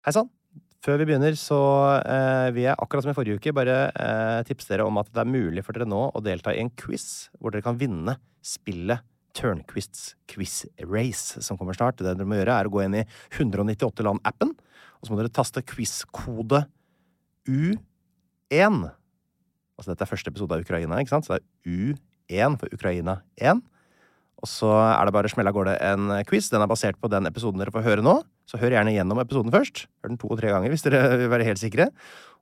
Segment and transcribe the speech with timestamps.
[0.00, 0.30] Hei sann.
[0.80, 1.56] Før vi begynner, så
[2.08, 5.20] eh, vil jeg akkurat som i forrige uke bare eh, tipse dere om at det
[5.20, 9.04] er mulig for dere nå å delta i en quiz hvor dere kan vinne spillet
[9.36, 12.00] Turnquists Quiz Race, som kommer snart.
[12.00, 13.04] Det dere må gjøre, er å gå inn i
[13.36, 16.62] 198 land-appen, og så må dere taste quiz-kode
[17.44, 18.80] U1.
[19.76, 21.28] Altså dette er første episode av Ukraina, ikke sant?
[21.28, 21.92] Så det er
[22.40, 23.60] U1 for Ukraina 1.
[24.40, 26.48] Og så er det bare å smelle av gårde en quiz.
[26.52, 28.16] Den er basert på den episoden dere får høre nå.
[28.48, 29.84] Så hør gjerne gjennom episoden først.
[30.00, 31.90] Hør den to og tre ganger hvis dere vil være helt sikre.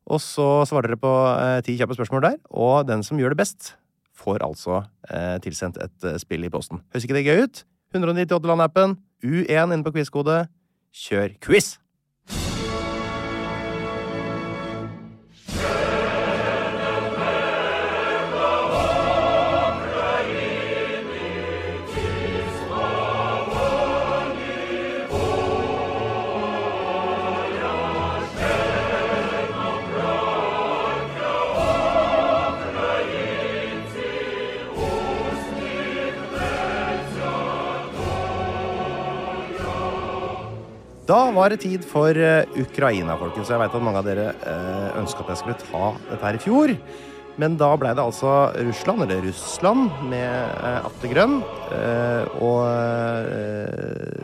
[0.08, 2.38] Og så svarer dere på eh, ti kjappe spørsmål der.
[2.54, 3.74] Og den som gjør det best,
[4.18, 6.82] får altså eh, tilsendt et eh, spill i posten.
[6.94, 7.64] Høres ikke det gøy ut?
[7.96, 10.42] 198 land-appen, U1 inne på quiz-kode.
[10.94, 11.76] Kjør quiz!
[41.08, 43.48] Da var det tid for eh, Ukraina, folkens.
[43.48, 46.42] Jeg veit at mange av dere uh, ønska at jeg skulle ta dette her i
[46.42, 46.72] fjor.
[47.40, 48.34] Men da blei det altså
[48.66, 50.28] Russland, eller Russland, med
[50.60, 51.38] uh, Atle Grønn.
[51.72, 54.20] Eh, og eh,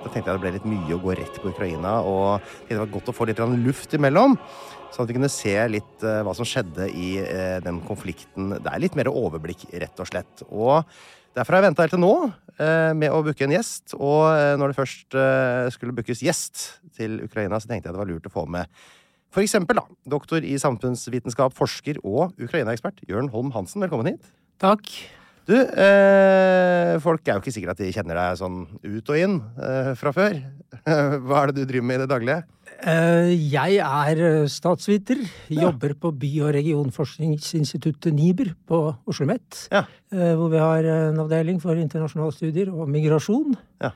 [0.00, 1.98] da tenkte jeg det ble litt mye å gå rett på Ukraina.
[2.00, 4.38] Og det var godt å få litt luft imellom.
[4.88, 8.54] Sånn at vi kunne se litt eh, hva som skjedde i eh, den konflikten.
[8.56, 10.48] Det er litt mer overblikk, rett og slett.
[10.48, 10.80] Og
[11.32, 12.51] Derfor har jeg venta helt til nå eh,
[12.96, 13.94] med å booke en gjest.
[13.98, 18.02] Og eh, når det først eh, skulle bookes gjest til Ukraina, så tenkte jeg det
[18.02, 18.70] var lurt å få med
[19.32, 23.80] for eksempel da, doktor i samfunnsvitenskap, forsker og Ukraina-ekspert Jørn Holm Hansen.
[23.80, 24.26] Velkommen hit.
[24.60, 24.90] Takk.
[25.48, 29.40] Du, eh, folk er jo ikke sikre at de kjenner deg sånn ut og inn
[29.58, 30.36] eh, fra før.
[31.26, 32.36] Hva er det du driver med i det daglige?
[32.82, 35.18] Eh, Jeg er statsviter.
[35.24, 35.58] statsviter.
[35.58, 39.66] Jobber på By- og regionforskningsinstituttet NIBR på Oslo OsloMet.
[39.74, 39.84] Ja.
[40.14, 43.56] eh, Hvor vi har en avdeling for internasjonale studier og migrasjon.
[43.82, 43.92] Ja.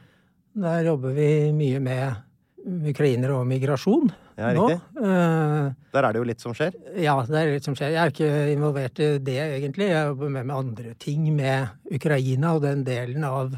[0.56, 2.16] Der jobber vi mye med
[2.66, 4.66] ukrainere og migrasjon Ja, nå.
[4.74, 6.74] Eh, Der er det jo litt som skjer.
[7.00, 7.94] Ja, det er litt som skjer.
[7.94, 9.88] Jeg er ikke involvert i det, egentlig.
[9.92, 13.56] Jeg jobber med, med andre ting med Ukraina og den delen av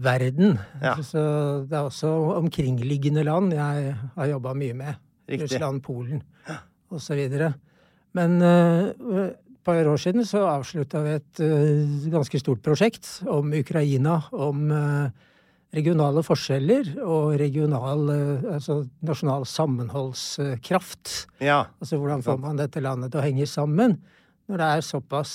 [0.00, 0.56] verden.
[0.80, 0.94] Ja.
[1.04, 1.20] Så
[1.68, 5.00] det er også omkringliggende land jeg har jobba mye med.
[5.30, 5.50] Riktig.
[5.50, 6.22] Russland, Polen
[6.90, 7.20] osv.
[8.18, 13.52] Men uh, et par år siden så avslutta vi et uh, ganske stort prosjekt om
[13.54, 14.22] Ukraina.
[14.32, 15.26] Om eh,
[15.74, 21.14] regionale forskjeller og regional, eh, altså nasjonal sammenholdskraft.
[21.44, 21.64] Ja.
[21.80, 24.00] Altså hvordan får man dette landet til å henge sammen
[24.50, 25.34] når det er såpass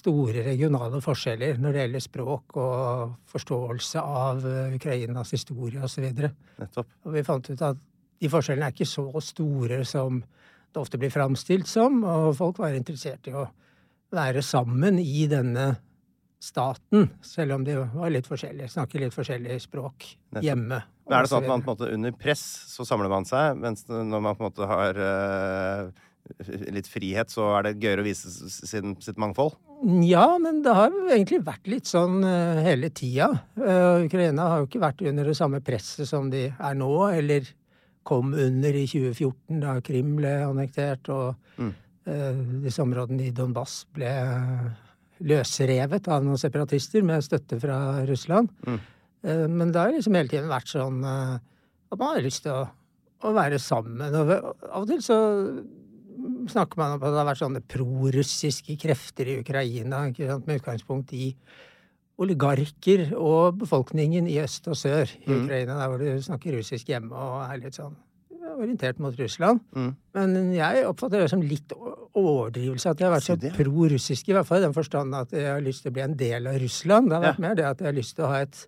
[0.00, 6.08] store regionale forskjeller når det gjelder språk og forståelse av eh, Ukrainas historie osv.
[6.08, 7.80] Og, Og vi fant ut at
[8.20, 10.22] de forskjellene er ikke så store som
[10.70, 13.48] det ofte blir framstilt som, og folk var interessert i å
[14.14, 15.72] være sammen i denne
[16.40, 20.44] staten, selv om de var litt forskjellige, snakker litt forskjellig språk Nettopp.
[20.46, 20.78] hjemme.
[21.04, 23.58] Men er det sånn at man på en måte under press så samler man seg,
[23.60, 25.90] mens når man på en måte har uh,
[26.72, 29.56] litt frihet, så er det gøyere å vise sin, sitt mangfold?
[30.04, 33.30] Ja, men det har egentlig vært litt sånn uh, hele tida.
[33.58, 37.48] Uh, Ukraina har jo ikke vært under det samme presset som de er nå, eller
[38.06, 41.74] kom under i 2014 da Krim ble annektert og Mm.
[42.64, 44.08] disse områdene i Donbass ble
[45.20, 47.78] løsrevet av noen separatister med støtte fra
[48.08, 48.50] Russland.
[48.66, 48.80] Mm.
[49.22, 51.34] Eh, men det har liksom hele tiden vært sånn eh,
[51.90, 52.64] at man har lyst til å,
[53.26, 54.14] å være sammen.
[54.16, 55.18] Og av og til så
[56.50, 61.32] snakker man om at det har vært sånne prorussiske krefter i Ukraina, med utgangspunkt i
[62.20, 65.44] oligarker og befolkningen i øst og sør i Mm.
[65.44, 67.96] Ukraina, der hvor du snakker russisk hjemme og er litt sånn
[68.62, 69.60] orientert mot Russland.
[69.76, 69.90] Mm.
[70.14, 74.48] Men jeg oppfatter det som litt overdrivelse at de har vært så pro-russisk, i hvert
[74.48, 77.10] fall i den forstand at jeg har lyst til å bli en del av Russland.
[77.10, 77.46] Det har vært Ja.
[77.48, 78.66] mer det at jeg har lyst til å ha et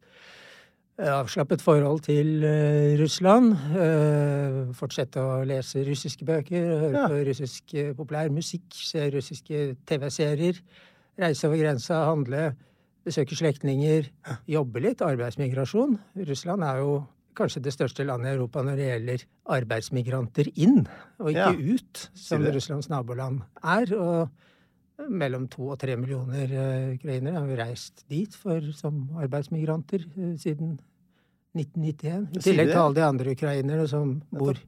[0.98, 3.52] eh, avslappet forhold til uh, Russland.
[3.74, 7.06] Uh, fortsette å lese russiske bøker, høre Ja.
[7.08, 10.60] på russisk populær musikk, se russiske TV-serier,
[11.18, 12.54] reise over grensa, handle,
[13.04, 14.06] besøke slektninger,
[14.46, 15.02] jobbe litt.
[15.02, 15.98] Arbeidsmigrasjon.
[16.28, 17.06] Russland er jo
[17.38, 19.24] kanskje det største landet i Europa når det gjelder
[19.56, 20.86] arbeidsmigranter inn,
[21.18, 21.74] og ikke Ja.
[21.74, 22.42] ut, som?
[22.44, 23.94] Russlands naboland er.
[23.96, 24.30] Og
[25.10, 30.78] mellom to og tre millioner eh, ukrainere har reist dit for, som arbeidsmigranter eh, siden
[31.56, 32.28] 1991.
[32.38, 34.58] I tillegg til alle de andre ukrainere som bor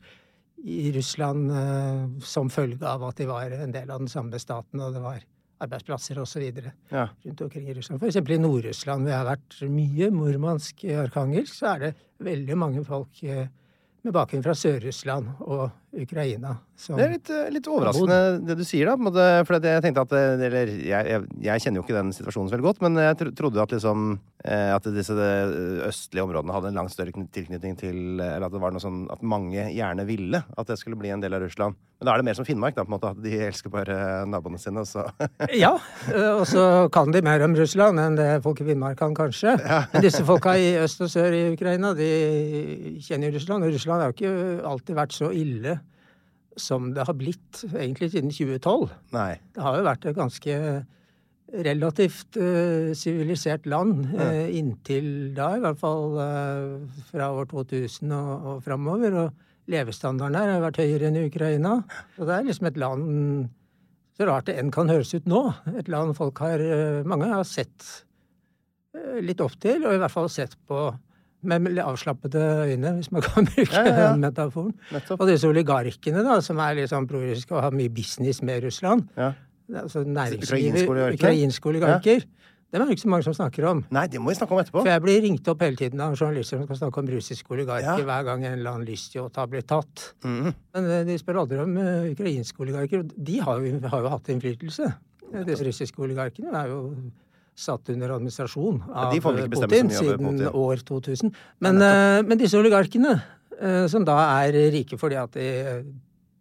[0.65, 4.81] i Russland eh, som følge av at de var en del av den samme staten,
[4.81, 5.21] og det var
[5.63, 6.47] arbeidsplasser osv.
[6.91, 7.09] Ja.
[7.25, 8.03] rundt omkring i Russland.
[8.03, 11.93] Eksempel i Nord-Russland, hvor jeg har vært mye, Murmansk, Arkangelsk, så er det
[12.25, 13.47] veldig mange folk eh,
[14.05, 15.71] med bakgrunn fra Sør-Russland og
[16.03, 16.57] Ukraina.
[16.77, 18.97] Som, Det er litt, eh, litt overraskende det du sier, da.
[18.99, 22.67] måte, For jeg tenkte at Eller jeg, jeg, kjenner jo ikke den situasjonen så veldig
[22.67, 25.55] godt, men jeg trodde at liksom eh, At disse eh,
[25.87, 29.05] østlige områdene hadde en langt større tilknytning til eh, Eller at det var noe sånn
[29.15, 31.79] at mange gjerne ville at det skulle bli en del av Russland.
[31.99, 33.11] Men da er det mer som Finnmark, da, på en måte.
[33.15, 33.97] At de elsker bare
[34.29, 35.07] naboene sine, så
[35.65, 35.73] Ja,
[36.11, 36.65] eh, og så
[36.95, 39.55] kan de mer om Russland enn det folk i Finnmark kan, kanskje.
[39.95, 42.11] Men disse folka i øst og sør i Ukraina, de
[43.05, 43.67] kjenner jo Russland.
[43.67, 45.79] Og Russland har jo ikke alltid vært så ille
[46.61, 48.93] som det har blitt, egentlig siden 2012.
[49.17, 49.33] Nei.
[49.55, 50.59] Det har jo vært et ganske
[51.55, 58.49] relativt sivilisert sivilisert land uh, inntil da, i hvert fall uh, fra år 2000 og,
[58.49, 59.19] og framover.
[59.23, 61.79] Og levestandarden her har vært høyere enn i Ukraina.
[62.17, 63.05] Så det er liksom et land
[64.15, 65.41] Så rart det enn kan høres ut nå.
[65.75, 67.87] Et land folk har eh, Mange har sett
[68.95, 70.87] eh, litt opp til, og i hvert fall sett på
[71.45, 72.43] med avslappede
[72.73, 74.11] øyne, hvis man kan bruke Ja, ja, ja.
[74.13, 74.75] den metaforen.
[74.93, 75.21] Nettopp.
[75.21, 79.09] Og disse oligarkene, da, som er litt sånn prorussiske og har mye business med Russland.
[79.17, 79.33] Ja.
[79.81, 82.21] Altså næringslivet, Ukrainske oligarker?
[82.25, 82.31] Det.
[82.75, 83.85] Dem er det ikke så mange som snakker om.
[83.95, 84.81] Nei, det må vi snakke om etterpå.
[84.83, 88.01] For jeg blir ringt opp hele tiden av journalister som skal snakke om russiske oligarker
[88.01, 88.07] Ja.
[88.09, 90.09] hver gang en eller annen lystyacht har blitt tatt.
[90.27, 90.49] Mm.
[90.75, 93.05] Men eh, de spør aldri om uh, ukrainske oligarker.
[93.15, 94.91] De har jo, har jo hatt innflytelse.
[95.31, 96.81] Eh, Disse russiske oligarkene er jo
[97.55, 101.31] satt under administrasjon av bestemme Putin siden år 2000.
[101.63, 103.15] Men, eh, men disse oligarkene,
[103.61, 105.85] eh, som da er rike fordi at de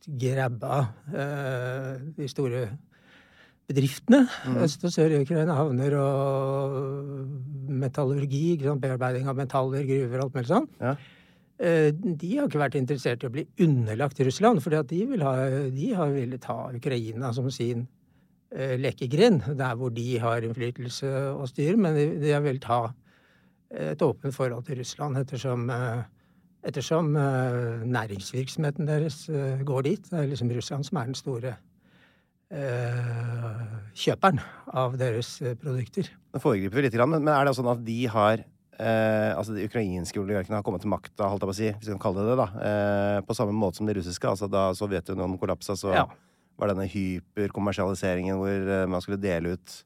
[0.04, 2.66] grabba eh, de store
[3.70, 4.26] bedriftene.
[4.48, 4.58] Mm.
[4.66, 7.28] Øst og sør i Ukraina havner og
[7.70, 10.68] metallurgi, bearbeiding av metaller, gruver og alt mulig sånn.
[10.82, 10.98] Ja.
[11.64, 15.36] De har ikke vært interessert i å bli underlagt Russland, for de, vil ha,
[15.72, 17.86] de har villet ha Ukraina som sin
[18.54, 22.84] lekegrind, der hvor de har innflytelse og styr, men de, har villet ha
[23.74, 26.04] et åpent forhold til Russland, ettersom, eh,
[26.64, 30.10] ettersom eh, næringsvirksomheten deres eh, går dit.
[30.10, 31.56] Det er liksom Russland som er den store
[32.54, 33.62] eh,
[33.98, 34.42] kjøperen
[34.74, 36.10] av deres eh, produkter.
[36.34, 39.66] Nå foregriper vi litt, men men er det sånn at de har eh, altså De
[39.68, 42.24] ukrainske oligarkene har kommet til makta, holdt jeg på å si, hvis vi kan kalle
[42.24, 44.30] det det, da, eh, på samme måte som de russiske.
[44.30, 46.08] altså Da Sovjetunionen kollapsa, så Ja.
[46.60, 49.80] Var denne hyperkommersialiseringen hvor eh, man skulle dele ut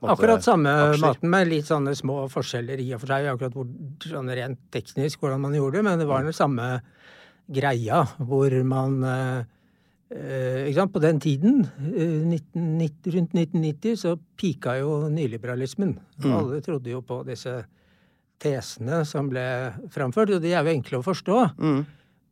[0.00, 1.02] på måte, Akkurat samme aksjer.
[1.04, 3.28] maten, med litt sånne små forskjeller i og for seg.
[3.34, 3.66] Akkurat hvor,
[4.00, 6.68] sånn rent teknisk hvordan man gjorde det, men det var den samme
[7.50, 9.42] greia hvor man eh,
[10.14, 10.94] eh, ikke sant?
[10.94, 15.98] På den tiden, eh, 1990, rundt 1990, så pika jo nyliberalismen.
[16.24, 16.32] Mm.
[16.32, 17.58] Alle trodde jo på disse
[18.40, 19.44] tesene som ble
[19.92, 21.40] framført, og de er jo enkle å forstå.
[21.60, 21.80] Mm.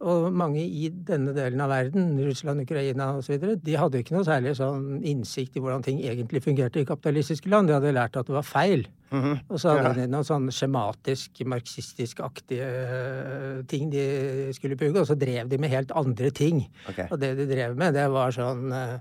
[0.00, 4.52] Og mange i denne delen av verden, Russland, Ukraina osv., de hadde ikke noe særlig
[4.54, 7.66] sånn innsikt i hvordan ting egentlig fungerte i kapitalistiske land.
[7.66, 8.86] De hadde lært at det var feil.
[9.10, 9.40] Mhm.
[9.48, 10.06] Og så hadde Ja.
[10.06, 15.70] de noen sånn skjematisk, marxistisk-aktige eh, ting de skulle pugge, og så drev de med
[15.70, 16.66] helt andre ting.
[16.88, 17.08] Okay.
[17.10, 18.98] Og det de drev med, det var sånn eh,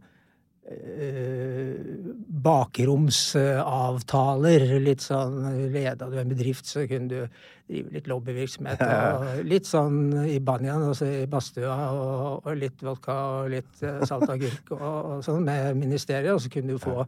[2.47, 4.65] bakromsavtaler.
[4.83, 7.27] Litt sånn Leda du en bedrift, så kunne du
[7.67, 8.79] drive litt lobbyvirksomhet.
[8.81, 14.05] Og litt sånn i banjaen, altså i badstua, og, og litt vodka og litt eh,
[14.07, 16.33] salt agurk og, og sånn med ministeriet.
[16.36, 17.07] Og så kunne du få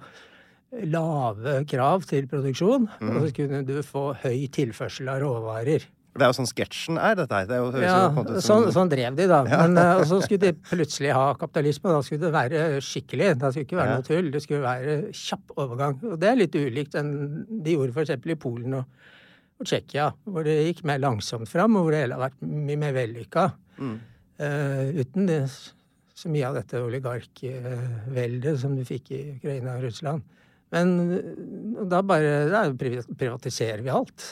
[0.85, 5.81] lave krav til produksjon, og så kunne du få høy tilførsel av råvarer.
[6.17, 7.45] Det er jo sånn sketsjen er, dette her.
[7.47, 9.43] Det er jo, Ja, som- sånn, sånn drev de, da.
[9.67, 11.91] Men uh, så skulle de plutselig ha kapitalisme.
[11.93, 13.29] Da skulle det være skikkelig.
[13.39, 13.95] Det skulle ikke være Ja.
[14.01, 14.31] noe tull.
[14.33, 15.99] Det skulle være kjapp overgang.
[16.09, 17.13] Og det er litt ulikt enn
[17.63, 18.09] de gjorde f.eks.
[18.25, 18.85] i Polen og,
[19.61, 22.79] og Tsjekkia, hvor det gikk mer langsomt fram, og hvor det hele har vært mye
[22.79, 23.45] mer vellykka.
[23.79, 23.95] Mm.
[24.39, 25.41] Uh, uten det,
[26.19, 30.23] så mye av dette oligarkveldet som du fikk i Ukraina og Russland.
[30.73, 34.25] Men eh, da bare da privatiserer vi alt.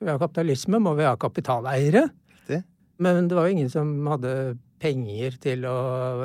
[0.00, 2.06] Vi ha kapitalisme, må vi ha kapitaleiere.
[2.32, 2.62] Riktig.
[3.04, 4.32] Men det var jo ingen som hadde
[4.80, 5.76] penger til å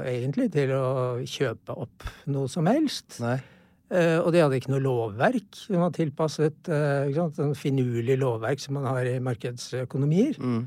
[0.08, 3.20] egentlig til å kjøpe opp noe som helst.
[3.24, 3.39] Nei.
[3.86, 7.05] Uh, og de hadde ikke noe lovverk som var tilpasset uh?
[7.36, 10.39] Sånn finurlig lovverk som man har i markedsøkonomier.
[10.41, 10.63] Mm.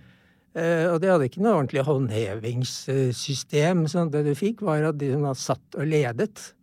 [0.54, 3.86] Uh, og de hadde ikke noe ordentlig håndhevingssystem.
[3.90, 6.54] sånn det du fikk, var at de som var satt og ledet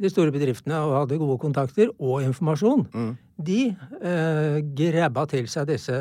[0.00, 3.10] de store bedriftene og hadde gode kontakter og informasjon, Mm.
[3.40, 3.58] de
[4.04, 5.92] eh, grabba til seg disse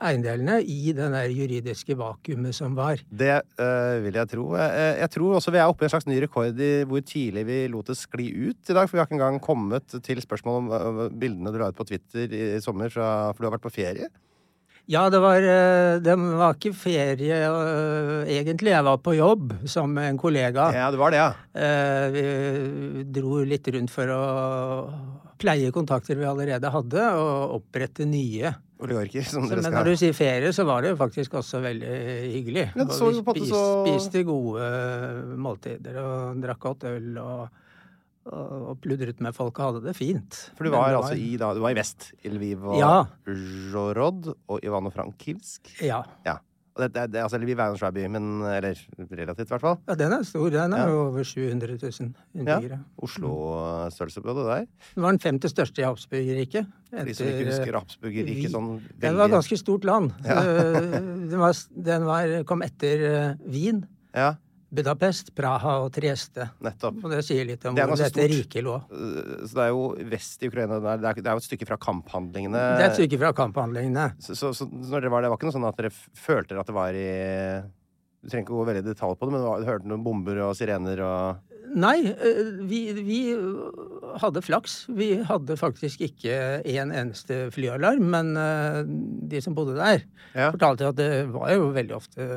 [0.00, 3.00] eiendelene i det der juridiske vakuumet som var.
[3.10, 4.46] Det eh, vil jeg tro.
[4.56, 7.46] Jeg, jeg tror også vi er oppe i en slags ny rekord i hvor tidlig
[7.48, 8.88] vi lot det skli ut i dag.
[8.88, 11.88] For vi har ikke engang kommet til spørsmål om eh, bildene du la ut på
[11.88, 14.08] Twitter i, i sommer, fra, for du har vært på ferie.
[14.88, 18.72] Ja, det var, eh, det var ikke ferie eh, egentlig.
[18.72, 20.70] Jeg var på jobb som en kollega.
[20.72, 21.32] Ja, det var det, ja.
[21.52, 24.22] Eh, Vi dro litt rundt for å
[25.38, 28.54] pleie kontakter vi allerede hadde, og opprette nye.
[28.80, 29.72] Oligarker, som dere skal.
[29.72, 31.94] men når du sier ferie, så var det jo faktisk også veldig
[32.32, 32.66] hyggelig.
[32.74, 34.68] Ja, Og vi jo på en måte spis, så- spiste gode
[35.36, 37.48] måltider og drakk godt øl og,
[38.32, 40.40] og, pludret med folk og hadde det fint.
[40.56, 42.12] For du var, var altså i, da, du var i vest.
[42.24, 42.92] I Lviv og Ja.
[43.26, 45.72] Zhorod og Ivano-Frankivsk.
[45.84, 46.02] Ja.
[46.26, 46.38] ja.
[46.78, 48.78] Og det, det, det, altså, Lviv er en svær by, men Eller
[49.10, 49.78] relativt, i hvert fall.
[49.88, 50.48] ja, den er stor.
[50.54, 50.94] Den er Ja.
[51.08, 52.78] over 700 000 innbyggere.
[53.02, 54.66] Oslo-størrelse på det der.
[54.94, 56.66] Det var den femte største i Habsburgerriket.
[56.92, 60.12] De som ikke husker Habsburgerriket sånn sånn Det var et ganske stort land.
[60.24, 60.38] Ja.
[60.38, 60.98] Eh,
[61.32, 61.58] den, var,
[61.90, 63.82] den var, kom etter eh, Wien,
[64.14, 64.36] Ja,
[64.70, 66.50] Budapest, Praha og Trieste.
[66.60, 66.98] nettopp.
[67.04, 68.30] Og det sier litt om Det hvor dette stort.
[68.30, 68.74] riket lå.
[68.92, 70.78] Uh, Så det er jo vest i Ukraina.
[70.78, 72.52] Det er, det er er jo et stykke fra kamphandlingene.
[72.76, 74.06] Det er et stykke fra kamphandlingene.
[74.20, 76.68] Så, så, så når dere var der, var ikke noe sånn at dere følte at
[76.68, 77.08] det var i
[78.18, 80.40] Du trenger ikke å gå veldig i detalj på det, men du hørte noen bomber
[80.48, 83.18] og sirener og Nei, eh, vi, vi
[84.22, 84.86] hadde flaks.
[84.94, 88.78] Vi hadde faktisk ikke en eneste flyalarm, men eh,
[89.28, 90.50] de som bodde der, Ja.
[90.54, 92.28] fortalte at det var jo veldig ofte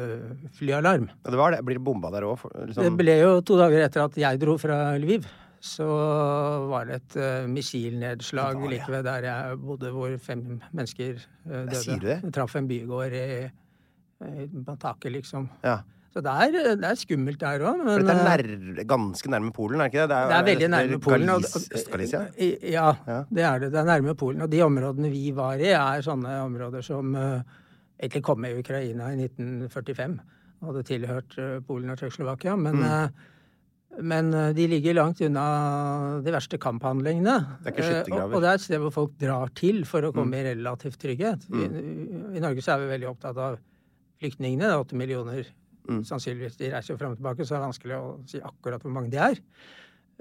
[0.57, 1.09] flyalarm.
[1.23, 1.61] Ja, det var det.
[1.67, 2.43] Blir det bomba der òg?
[2.67, 2.83] Liksom.
[2.83, 5.25] Det ble jo to dager etter at jeg dro fra Lviv.
[5.61, 5.85] Så
[6.71, 10.45] var det et uh, missilnedslag Det var det, like ved der jeg bodde, hvor fem
[10.73, 11.75] mennesker eh, døde.
[11.83, 12.15] sier du det?
[12.23, 13.27] Jeg traff en bygård i,
[14.25, 15.45] i på taket, liksom.
[15.61, 15.75] Ja.
[16.12, 19.51] Så det er, det er skummelt der òg, For dette er eh, nær, ganske nærme
[19.56, 20.18] Polen, er det ikke det?
[20.27, 21.30] det er veldig nærme Polen.
[21.39, 22.24] Øst-Galicia?
[22.68, 22.89] Ja,
[23.32, 23.70] det er det.
[23.72, 24.41] Det er nærme Polen.
[24.44, 27.39] Og de områdene vi var i, er sånne områder som uh,
[28.01, 30.18] egentlig kom med i Ukraina i 1945.
[30.60, 32.58] Og hadde tilhørt uh, Polen og Tsjekkoslovakia.
[32.60, 32.89] Men, Mm.
[32.91, 33.30] uh,
[34.08, 35.46] men de ligger langt unna
[36.24, 37.34] de verste kamphandlingene.
[37.63, 38.36] Det er ikke skyttergraver.
[38.36, 40.39] og, det er et sted hvor folk drar til for å komme Mm.
[40.39, 41.48] i relativt trygghet.
[41.56, 41.65] I,
[42.36, 43.58] I Norge så er vi veldig opptatt av
[44.22, 44.63] flyktningene.
[44.68, 45.44] Det er åtte millioner
[45.89, 46.03] Mm.
[46.05, 46.57] sannsynligvis.
[46.57, 49.09] De reiser jo fram og tilbake, så det er vanskelig å si akkurat hvor mange
[49.11, 49.39] de er.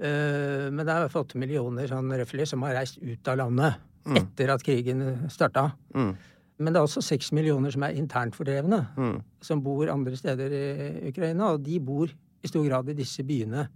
[0.01, 3.27] Uh, men det er i hvert fall åtte millioner sånn røffelig som har reist ut
[3.27, 4.15] av landet Mm.
[4.17, 5.75] etter at krigen starta.
[5.93, 6.15] Mm.
[6.57, 9.21] Men det er også seks millioner som er internt fordrevne, Mm.
[9.41, 12.07] som bor andre steder i Ukraina, og de bor
[12.43, 13.67] i stor grad i disse byene.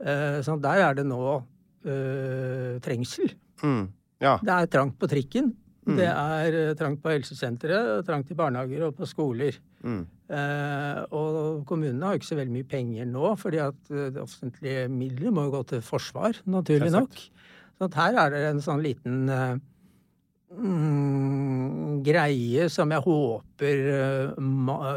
[0.00, 1.44] Uh, Så der er det nå
[1.84, 3.34] uh, trengsel.
[3.62, 3.88] Mm.
[4.22, 4.38] Ja.
[4.38, 5.54] Det er trangt på trikken.
[5.82, 5.96] Mm.
[5.98, 9.56] Det er eh, trangt på helsesenteret, trangt i barnehager og på skoler.
[9.82, 10.04] Mm.
[10.30, 14.22] Eh, og kommunene har jo ikke så veldig mye penger nå, fordi at eh, det
[14.22, 17.18] offentlige midler må jo gå til forsvar, naturlig nok.
[17.78, 19.56] Så at her er det en sånn liten eh,
[20.54, 24.46] mm, greie som jeg håper eh,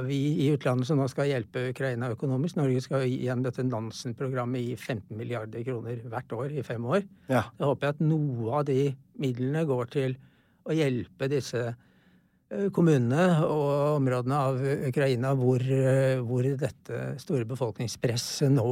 [0.06, 4.78] vi i utlandet som nå skal hjelpe Ukraina økonomisk Norge skal gjennom dette Nansen-programmet gi
[4.78, 7.02] 15 milliarder kroner hvert år i fem år.
[7.26, 7.48] Ja.
[7.58, 10.18] Jeg håper at noe av de midlene går til
[10.66, 18.54] å hjelpe disse eh, kommunene og områdene av Ukraina hvor, eh, hvor dette store befolkningspresset
[18.54, 18.68] nå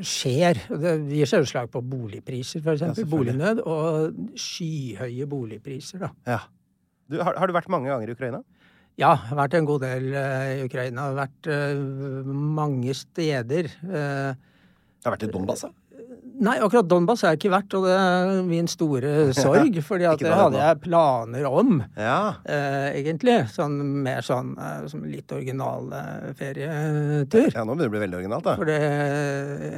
[0.00, 0.64] skjer.
[0.70, 3.02] Det gir seg utslag på boligpriser, f.eks.
[3.02, 3.08] Ja.
[3.10, 6.06] Bolignød og skyhøye boligpriser.
[6.06, 6.12] da.
[6.36, 6.42] ja.
[7.10, 8.38] Du, har, har du vært mange ganger i Ukraina?
[8.94, 11.08] Ja, jeg har vært en god del eh, i Ukraina.
[11.10, 11.48] Jeg har vært
[12.54, 13.68] mange steder.
[13.82, 15.74] Det har vært i Donbas, da.
[16.44, 19.78] Nei, akkurat Donbas har jeg ikke vært, og det er min store sorg.
[19.86, 22.34] fordi at det hadde jeg planer om, Ja.
[22.44, 23.36] eh, egentlig.
[23.54, 27.48] Sånn mer sånn eh, som litt original eh, ferietur.
[27.54, 28.56] ja, nå begynner det å bli veldig originalt, da.
[28.60, 28.80] For det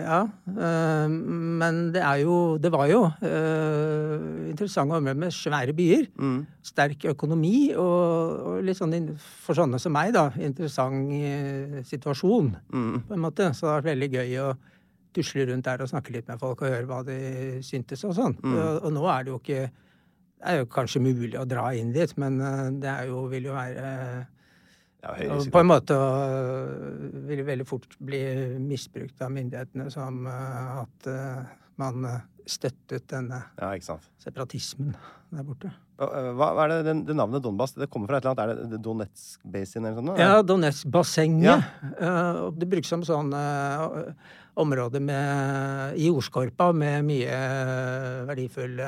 [0.02, 0.20] Ja.
[0.49, 6.06] eh, men det er jo Det var jo eh, interessante områder med svære byer.
[6.18, 6.38] Mm.
[6.66, 8.94] Sterk økonomi og, og litt sånn
[9.44, 13.02] for sånne som meg, da, interessant eh, situasjon, Mm.
[13.08, 13.50] på en måte.
[13.54, 14.56] Så det har vært veldig gøy å
[15.16, 17.18] tusle rundt der og snakke litt med folk og høre hva de
[17.66, 18.38] syntes og sånn.
[18.42, 18.54] Mm.
[18.54, 19.66] Og, og nå er det jo ikke
[20.37, 23.49] Det er jo kanskje mulig å dra inn dit, men eh, det er jo, vil
[23.50, 23.87] jo være
[25.06, 25.14] Ja,
[25.52, 25.96] på en måte
[27.28, 28.20] vil det veldig fort bli
[28.61, 31.42] misbrukt av myndighetene som øh, at øh,
[31.80, 32.08] man
[32.46, 33.73] støttet denne Ja,
[34.23, 34.94] separatismen
[35.32, 35.73] der borte.
[35.96, 37.73] Hva, hva er det, det, navnet Donbas?
[37.73, 38.66] Det kommer fra et eller annet?
[38.66, 40.20] Er det Donetsk Basin eller noe sånt?
[40.20, 41.46] Ja, Donetsk-bassenget.
[41.96, 42.50] Ja.
[42.52, 43.32] det brukes som sånn
[44.56, 48.86] område med, i jordskorpa med mye øh, verdifulle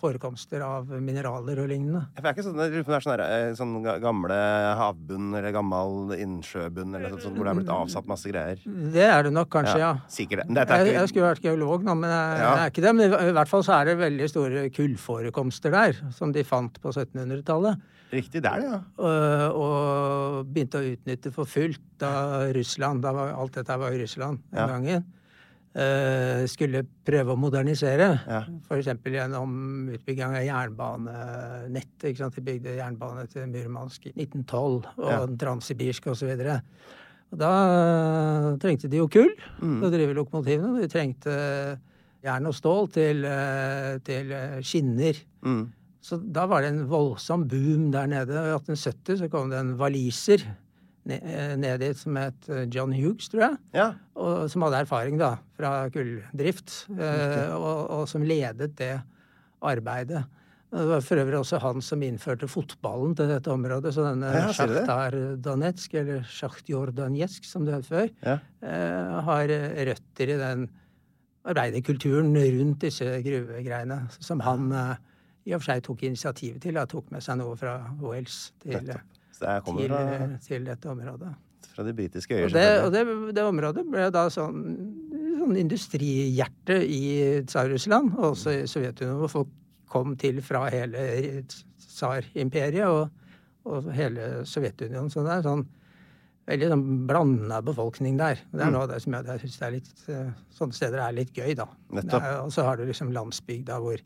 [0.00, 2.02] forekomster av mineraler og lignende.
[2.12, 4.36] Ja, jeg er ikke sånn, det er sånn, eh, sånn ga- gamle
[4.80, 8.60] havbunn eller gammel innsjøbunn eller sånt, hvor det er blitt avsatt masse greier.
[8.92, 9.94] Det er det nok kanskje, ja.
[10.12, 10.66] Sikkert det.
[10.68, 12.52] Er Jeg, ikke jeg skulle vært geolog nå, men jeg, Ja.
[12.56, 12.94] jeg er ikke det.
[12.94, 16.76] Men i, i hvert fall så er det veldig store kullforekomster der, som de fant
[16.82, 17.80] på 1700-tallet.
[18.14, 18.78] Riktig der, ja.
[18.98, 22.12] Og, og begynte å utnytte for fullt da
[22.54, 24.66] Russland da var, Alt dette var i Russland den Ja.
[24.70, 25.04] gangen.
[25.74, 28.06] Uh, skulle prøve å modernisere.
[28.30, 28.44] Ja.
[28.68, 28.92] F.eks.
[29.10, 32.04] gjennom utbygging av jernbanenettet.
[32.12, 32.36] ikke sant?
[32.36, 35.26] De bygde jernbane til Murmansk i 1912, og Ja.
[35.26, 36.30] Transsibirsk osv.
[37.34, 39.80] Da eh, trengte de jo kull Mm.
[39.82, 40.80] å drive lokomotivene.
[40.80, 41.80] De trengte
[42.22, 44.30] jern og stål til, eh, til
[44.62, 45.14] skinner.
[45.42, 45.72] Mm.
[46.04, 48.36] Så da var det en voldsom boom der nede.
[48.36, 50.42] I 1870 så kom det en waliser
[51.08, 53.58] eh, ned dit som het eh, John Hughes, tror jeg.
[53.78, 53.86] Ja.
[54.20, 58.98] Og, som hadde erfaring da, fra kulldrift, eh, og, og som ledet det
[59.64, 60.26] arbeidet.
[60.74, 63.92] Det var for øvrig også han som innførte fotballen til dette området.
[63.94, 64.48] Så denne Ja?
[64.52, 68.40] Sjakhtar Donetsk, eller Sjaktjor Donetsk som det het før, Ja.
[68.60, 69.48] eh, har
[69.88, 70.66] røtter i den
[71.46, 74.94] arbeiderkulturen rundt disse gruvegreiene, som han eh,
[75.46, 76.76] i og for seg tok initiativet til.
[76.80, 81.34] og tok med seg noe fra Wales til, det til, fra, til dette området.
[81.74, 84.62] fra de britiske øyer, Og det, og det, det området ble da sånn,
[85.40, 89.48] sånn industrihjerte i Tsar-Russland, og også i Sovjetunionen, hvor folk
[89.90, 91.42] kom til fra hele
[91.78, 93.10] tsarimperiet og,
[93.68, 95.10] og hele Sovjetunionen.
[95.12, 95.64] Så det er sånn
[96.48, 98.40] veldig sånn blanda befolkning der.
[98.52, 98.72] Det er Mm.
[98.74, 101.66] noe av det som jeg, jeg syns eh, Sånne steder er litt gøy, da.
[102.44, 103.96] Og så har du liksom landsbygda hvor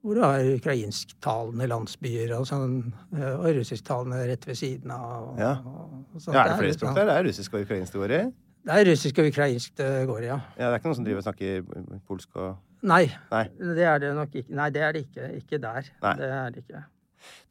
[0.00, 5.28] hvor du har ukrainsktalende landsbyer og, sånn, eh, og russisktalende rett ved siden av.
[5.32, 5.50] Og, Ja.
[5.60, 6.06] og.
[6.32, 7.06] Ja, er det flere språk sånn- der?
[7.10, 8.22] Det er russisk og ukrainsk det går i?
[8.60, 10.40] det er russisk og ukrainsk det går i, ja.
[10.58, 13.44] Ja, det er ikke noen som driver og snakker polsk og Nei, Nei.
[13.58, 14.50] det er det nok ikke.
[14.56, 15.36] Nei, det er det ikke.
[15.36, 15.82] Ikke der.
[16.02, 16.14] Nei.
[16.16, 16.84] Det er det ikke.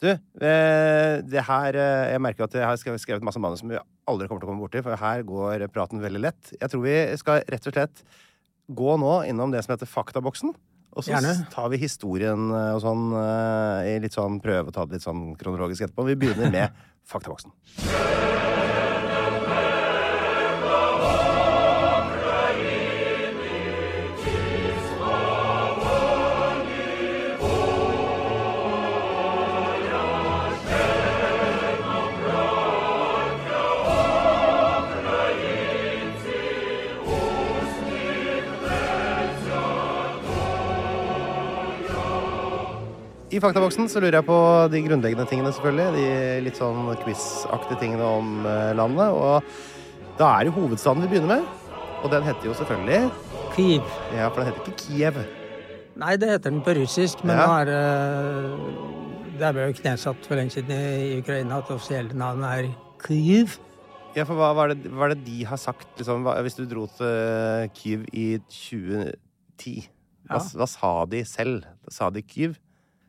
[0.02, 3.78] Du, eh, det her eh, Jeg merker at jeg har skrevet masse manus som vi
[4.08, 6.54] aldri kommer til å komme borti, for her går praten veldig lett.
[6.60, 8.04] Jeg tror vi skal rett og slett
[8.74, 10.56] gå nå innom det som heter Faktaboksen.
[10.98, 11.36] Og så Gjerne.
[11.54, 15.06] tar vi historien eh, og sånn eh, i litt sånn prøve å ta det litt
[15.06, 16.08] sånn kronologisk etterpå.
[16.10, 17.54] Vi begynner med Faktaboksen.
[43.30, 44.36] I Faktaboksen så lurer jeg på
[44.74, 45.90] de grunnleggende tingene, selvfølgelig.
[45.94, 46.06] De
[46.48, 49.14] litt sånn quiz-aktige tingene om eh, landet.
[49.14, 51.44] Og da er det hovedstaden vi begynner med.
[52.02, 53.12] Og den heter jo selvfølgelig
[53.54, 53.86] Kyiv.
[54.16, 55.20] Ja, for den heter ikke Kiev.
[56.00, 57.46] Nei, det heter den på russisk, men Ja.
[57.46, 62.14] nå er det Det ble jo knesatt for lenge siden i Ukraina at det offisielle
[62.18, 62.72] navnet er
[63.06, 63.58] Kyiv.
[64.18, 68.08] Ja, for hva var det, det de har sagt, liksom, hvis du dro til Kyiv
[68.12, 69.86] i 2010?
[70.26, 70.42] Hva, Ja.
[70.58, 71.64] hva sa de selv?
[71.90, 72.58] Sa de Kyiv?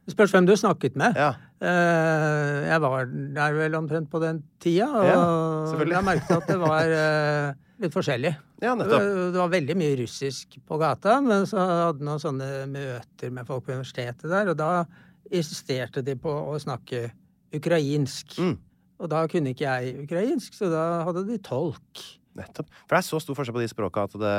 [0.06, 1.16] Det spørs hvem du snakket med.
[1.18, 1.34] Ja.
[1.60, 6.56] Eh, jeg var der vel omtrent på den tida, og Ja, jeg merket at det
[6.60, 8.32] var eh, litt forskjellig.
[8.60, 12.22] Ja, Det var, det var veldig mye russisk på gata, men så hadde de noen
[12.22, 14.84] sånne møter med folk på universitetet der, og da
[15.30, 17.10] insisterte de på å snakke
[17.56, 18.38] ukrainsk.
[18.40, 18.56] Mm.
[19.00, 22.02] Og da kunne ikke jeg ukrainsk, så da hadde de tolk.
[22.36, 22.68] Nettopp.
[22.86, 24.36] For det er så stor forskjell på de språka at det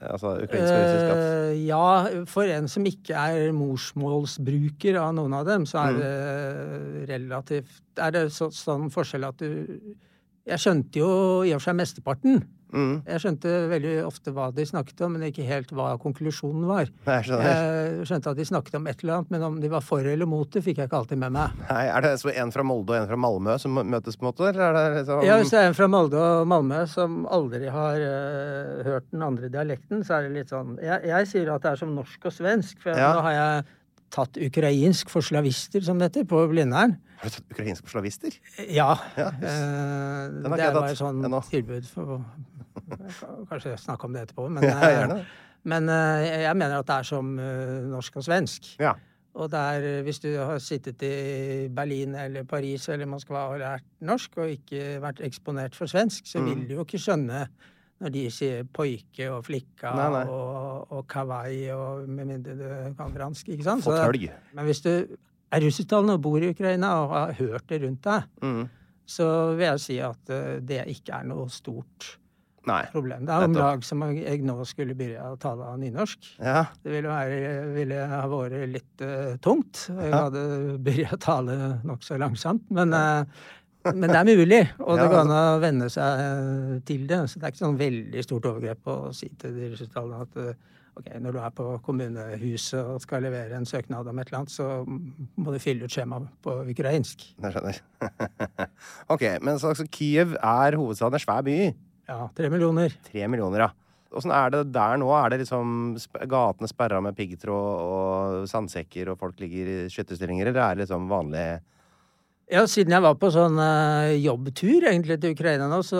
[0.00, 5.36] Altså ukrainsk og russisk at uh, ja, for en som ikke er morsmålsbruker av noen
[5.38, 6.00] av dem, så er Mm.
[6.00, 9.94] det relativt Er det så, sånn forskjell at du
[10.44, 11.08] Jeg skjønte jo
[11.46, 12.42] i og for seg mesteparten.
[12.74, 12.94] Mm.
[13.06, 16.88] Jeg skjønte veldig ofte hva de snakket om, men ikke helt hva konklusjonen var.
[17.06, 17.28] Jeg.
[17.30, 20.26] Jeg skjønte at de snakket om et eller annet, men om de var for eller
[20.28, 21.54] mot det, fikk jeg ikke alltid med meg.
[21.68, 24.30] Nei, Er det så en fra Molde og en fra Malmö som møtes, på en
[24.32, 24.50] måte?
[24.50, 28.02] Eller det liksom Ja, Hvis det er en fra Molde og Malmö som aldri har
[28.02, 31.72] uh, hørt den andre dialekten, så er det litt sånn Jeg, jeg sier at det
[31.76, 33.14] er som norsk og svensk, for Ja.
[33.14, 33.64] nå har jeg
[34.14, 36.94] tatt ukrainsk for slavister, som det heter, på Blindern.
[37.20, 38.36] Har du tatt ukrainsk for slavister?
[38.70, 38.92] Ja.
[39.18, 41.40] Ja, eh, det var et sånt ennå.
[41.50, 42.22] tilbud for
[43.50, 45.18] Kanskje snakke om det etterpå, men, Ja, eh, gjerne.
[45.64, 48.70] men eh, jeg mener at det er som eh, norsk og svensk.
[48.82, 48.94] Ja.
[49.34, 51.14] Og er, eh, hvis du har sittet i
[51.74, 56.38] Berlin eller Paris eller Moskva og lært norsk, og ikke vært eksponert for svensk, så
[56.42, 56.50] Mm.
[56.52, 57.46] vil du jo ikke skjønne
[58.04, 60.24] når de sier poike og flikka Nei, nei.
[60.30, 62.66] og, og kawaii og med mindre du
[62.98, 63.84] kan fransk, ikke sant?
[63.86, 64.28] Fåtølj.
[64.54, 68.28] Men hvis du er russisktalende og bor i Ukraina og har hørt det rundt deg,
[68.42, 68.66] Mm.
[69.06, 72.14] så vil jeg si at eh, det ikke er noe stort
[72.64, 72.80] Nei.
[72.92, 73.26] problem.
[73.28, 76.30] Det er om lag som jeg nå skulle begynne å tale nynorsk.
[76.40, 76.62] Ja.
[76.82, 79.82] Det ville, være, ville ha vært litt uh, tungt.
[79.92, 80.44] Jeg hadde
[80.80, 82.64] begynt å tale nokså langsomt.
[82.72, 83.44] Men, eh,
[83.92, 87.18] men det er mulig, og det går an å venne seg eh, til det.
[87.28, 90.56] Så det er ikke sånn veldig stort overgrep å si til de resultatene at eh,
[90.96, 94.54] ok, når du er på kommunehuset og skal levere en søknad om et eller annet,
[94.54, 97.26] så må du fylle ut skjemaet på ukrainsk.
[97.44, 97.80] Jeg skjønner.
[99.14, 101.58] ok, men så, så Kiev er hovedstaden, en svær by.
[102.08, 102.96] Ja, tre millioner.
[103.08, 103.72] Tre millioner, ja.
[104.14, 105.08] Åssen er det der nå?
[105.18, 105.96] Er det liksom
[106.30, 111.08] gatene sperra med piggtråd og sandsekker, og folk ligger i skytterstillinger, eller er det liksom
[111.10, 111.46] vanlig
[112.54, 115.98] Ja, siden jeg var på sånn eh, jobbtur egentlig til Ukraina nå, så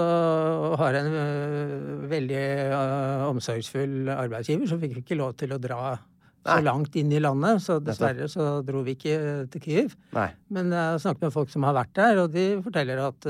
[0.78, 5.58] har jeg en eh, veldig eh, omsorgsfull arbeidsgiver så fikk vi ikke lov til å
[5.58, 5.96] dra
[6.44, 6.66] så Nei.
[6.68, 9.16] langt inn i landet, så dessverre så dro vi ikke
[9.50, 9.94] til Kyiv.
[10.14, 10.28] Nei.
[10.52, 13.28] Men jeg har snakket med folk som har vært der, og de forteller at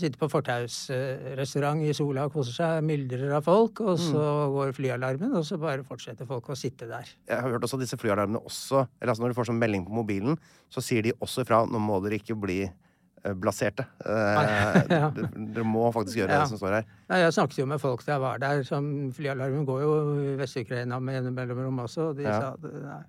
[0.00, 4.22] sitter på fortausrestaurant i sola og koser seg, myldrer av folk, og så
[4.54, 7.08] går flyalarmen, og så bare fortsetter folk å sitte der.
[7.28, 9.92] Jeg har hørt også disse flyalarmene også Eller altså når du får sånn melding på
[10.00, 10.38] mobilen,
[10.72, 13.86] så sier de også ifra nå må dere ikke bli eh, blaserte.
[14.06, 15.10] Eh, Ja.
[15.14, 16.40] Dere må faktisk gjøre Ja.
[16.44, 16.86] det som står her.
[17.10, 18.62] Ja, jeg snakket jo med folk da jeg var der.
[18.68, 19.92] som Flyalarmen går jo
[20.32, 22.10] i Vest-Ukraina med mellomrom også.
[22.12, 23.02] Og de sa at nei,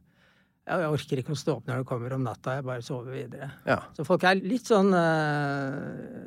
[0.63, 3.49] jeg orker ikke å stå opp når det kommer om natta, jeg bare sover videre.
[3.67, 3.81] Ja.
[3.97, 6.23] Så folk er litt sånn øh,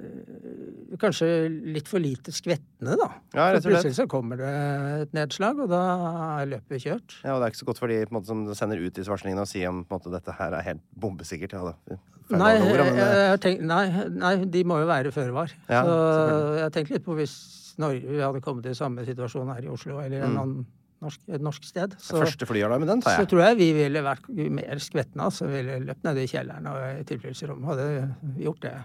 [1.00, 1.26] Kanskje
[1.74, 3.08] litt for lite skvettende, da.
[3.36, 3.72] Ja, rett og slett.
[3.74, 4.50] plutselig så kommer det
[5.02, 5.80] et nedslag, og da
[6.40, 7.16] er løpet kjørt.
[7.24, 9.44] Ja, og det er ikke så godt for de måte, som sender ut disse varslingene
[9.44, 11.56] og sier om måte, dette her er helt bombesikkert.
[11.56, 11.98] Ja, da.
[12.36, 15.52] Nei, ord, men, eh, jeg tenkt, nei, nei, de må jo være føre var.
[15.68, 15.98] Ja, så
[16.56, 17.36] jeg har tenkt litt på hvis
[17.78, 20.38] Norge hadde kommet i samme situasjon her i Oslo, eller en Mm.
[20.40, 20.66] annen
[21.04, 21.94] norsk, et norsk sted.
[22.00, 25.28] Så, Første flyalarmen, den tar så tror jeg vi ville vært mer skvettende.
[25.28, 27.68] Altså, ville løpt ned i kjelleren og i tilfluktsrommet.
[27.72, 28.76] Hadde gjort det.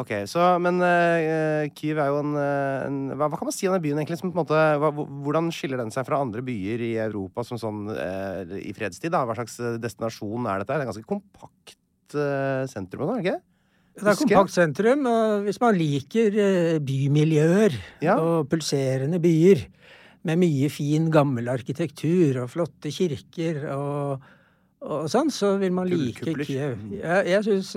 [0.00, 3.68] Ok, så, Men uh, Kyiv er jo en, eh, en hva, hva kan man si
[3.68, 4.16] om den byen, egentlig?
[4.22, 8.56] Som, måte, hva, hvordan skiller den seg fra andre byer i Europa som sånn uh,
[8.56, 9.12] i fredstid?
[9.12, 9.26] da?
[9.28, 10.72] Hva slags destinasjon er dette?
[10.72, 13.36] Det er et ganske kompakt uh, sentrum, ikke?
[13.92, 16.40] Det er kompakt sentrum, og hvis man liker
[16.80, 18.16] bymiljøer Ja.
[18.16, 19.66] og pulserende byer
[20.28, 24.22] med mye fin, gammel arkitektur og flotte kirker og,
[24.82, 26.34] og sånn, så vil man like.
[26.44, 26.76] Kiev.
[26.94, 27.72] Jeg, jeg syns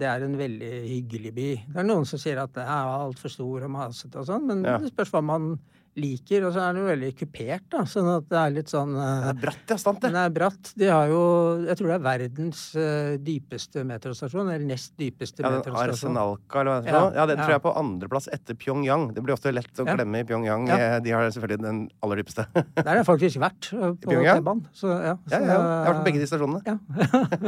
[0.00, 1.48] det er en veldig hyggelig by.
[1.72, 4.64] Det er noen som sier at det er altfor stor og masete og sånn, men
[4.64, 4.78] Ja.
[4.80, 5.58] det spørs hva man
[5.98, 6.46] liker.
[6.48, 9.22] Og så er den jo veldig kupert, da, sånn at det er litt sånn Den
[9.24, 9.76] Det er bratt, ja.
[9.82, 10.08] Sant det.
[10.12, 10.72] den er bratt.
[10.78, 11.20] De har jo
[11.66, 16.16] Jeg tror det er verdens eh, dypeste metrostasjon, eller nest dypeste Ja, den metrostasjon.
[16.16, 17.18] Arsenalka, eller hva det Ja, heter.
[17.20, 17.42] Ja, den ja.
[17.44, 19.08] tror jeg er på andreplass etter Pyongyang.
[19.14, 20.68] Det blir ofte lett å glemme i Pyongyang.
[20.78, 22.46] Eh, De har selvfølgelig den aller dypeste.
[22.54, 24.18] Der har jeg faktisk vært, eh, på?
[24.18, 24.64] T-banen.
[24.72, 25.16] Så ja.
[25.30, 26.62] Ja, jeg har vært på begge de stasjonene.
[26.66, 26.78] Ja.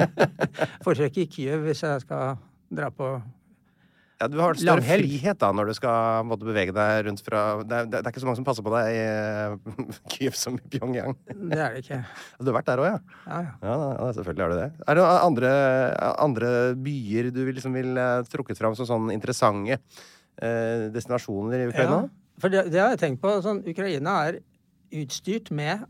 [0.84, 2.36] Foretrekker Kyiv hvis jeg skal
[2.70, 3.14] dra på
[4.20, 5.06] Ja, du har større Langhelg.
[5.06, 8.20] frihet da når du skal måtte bevege deg rundt fra det er, det er ikke
[8.20, 11.16] så mange som passer på deg i eh, Kyiv som i Pyongyang.
[11.30, 12.00] Det er det ikke.
[12.36, 12.98] Du har vært der òg, ja?
[13.24, 13.54] Ja, ja.
[13.64, 14.68] Ja, ja, selvfølgelig har du det.
[14.92, 15.52] Er det andre,
[16.26, 16.50] andre
[16.84, 22.02] byer du liksom vil eh, trukket fram som sånn interessante eh, destinasjoner i Ukraina?
[22.04, 23.32] Ja, for det, det har jeg tenkt på.
[23.44, 24.42] Sånn, Ukraina er
[25.00, 25.86] utstyrt med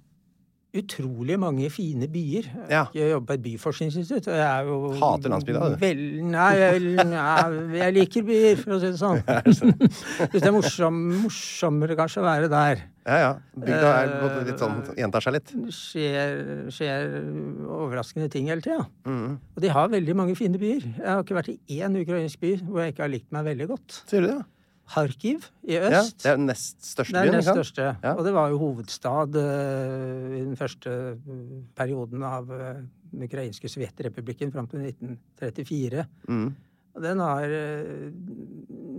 [0.76, 2.46] utrolig mange fine byer.
[2.70, 2.84] Ja.
[2.94, 5.76] Jeg jobber på et byforskningsinstitutt, og jeg er jo Hater landsbygda, du.
[5.80, 9.22] Vel, nei, jeg, nei, jeg liker byer, for å si det sånn.
[9.58, 12.84] Syns det er morsom, morsommere kanskje å være der.
[13.08, 13.32] Ja, ja.
[13.56, 15.52] Bygda er både litt sånn, gjentar seg litt.
[15.74, 16.38] Skjer,
[16.74, 17.18] skjer
[17.66, 18.84] overraskende ting hele tida.
[19.08, 19.40] Mm.
[19.56, 20.86] Og de har veldig mange fine byer.
[20.86, 23.70] Jeg har ikke vært i én ukrainsk by hvor jeg ikke har likt meg veldig
[23.74, 24.02] godt.
[24.10, 24.40] Sier du det?
[24.90, 25.92] Kharkiv i øst.
[25.92, 27.20] Ja, det er den nest største byen.
[27.20, 27.84] Det er den nest største.
[28.02, 28.14] Ja.
[28.14, 32.80] Og det var jo hovedstad uh, i den første eh, perioden av uh,
[33.12, 36.06] den ukrainske sovjetrepublikken fram til 1934.
[36.28, 36.48] Mm.
[36.96, 38.10] Og den har uh,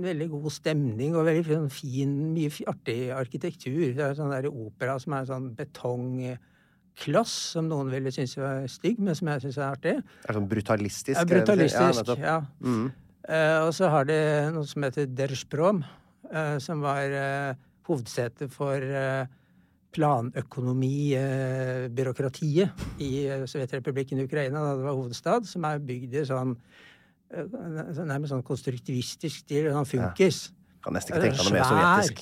[0.08, 3.92] veldig god stemning og veldig sånn fin, mye artig arkitektur.
[3.92, 9.04] Det er sånn der opera som er sånn betongkloss, som noen ville synes var stygg,
[9.04, 10.00] men som jeg syns er artig.
[10.24, 11.18] Er sånn brutalistisk?
[11.20, 12.38] Ja, brutalistisk, ja.
[12.38, 12.44] ja.
[12.64, 12.92] Mm.
[13.30, 14.18] Eh, og så har de
[14.56, 15.84] noe som heter Der Sprom,
[16.32, 17.54] eh, som var eh,
[17.90, 18.80] hovedsete for
[19.92, 22.70] planøkonomibyråkratiet
[23.04, 23.12] i
[23.50, 26.52] Sovjetrepublikken Ukraina, da det var hovedstad, som er bygd i sånn
[27.32, 30.38] nærmest sånn konstruktivistisk stil, sånn funkis.
[30.84, 32.16] Kan nesten ikke tenke meg noe mer sovjetisk.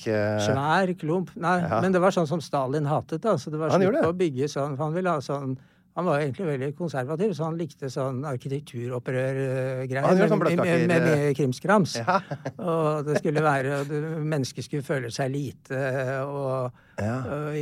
[0.44, 1.28] Svær klump.
[1.40, 1.80] Nei, Ja.
[1.80, 3.32] men det var sånn som Stalin hatet, da.
[3.38, 4.76] Så det var slutt på å bygge sånn.
[4.76, 5.56] For han ville ha sånn
[6.00, 10.28] han var egentlig veldig konservativ, så han likte sånn arkitekturopprør-greier.
[10.30, 11.36] Sånn med, med, med, med eh.
[11.36, 12.00] krimskrams.
[12.00, 12.24] Ja.
[12.72, 13.84] og det skulle være
[14.24, 15.76] Mennesket skulle føle seg lite
[16.24, 17.16] og, Ja.
[17.20, 17.56] og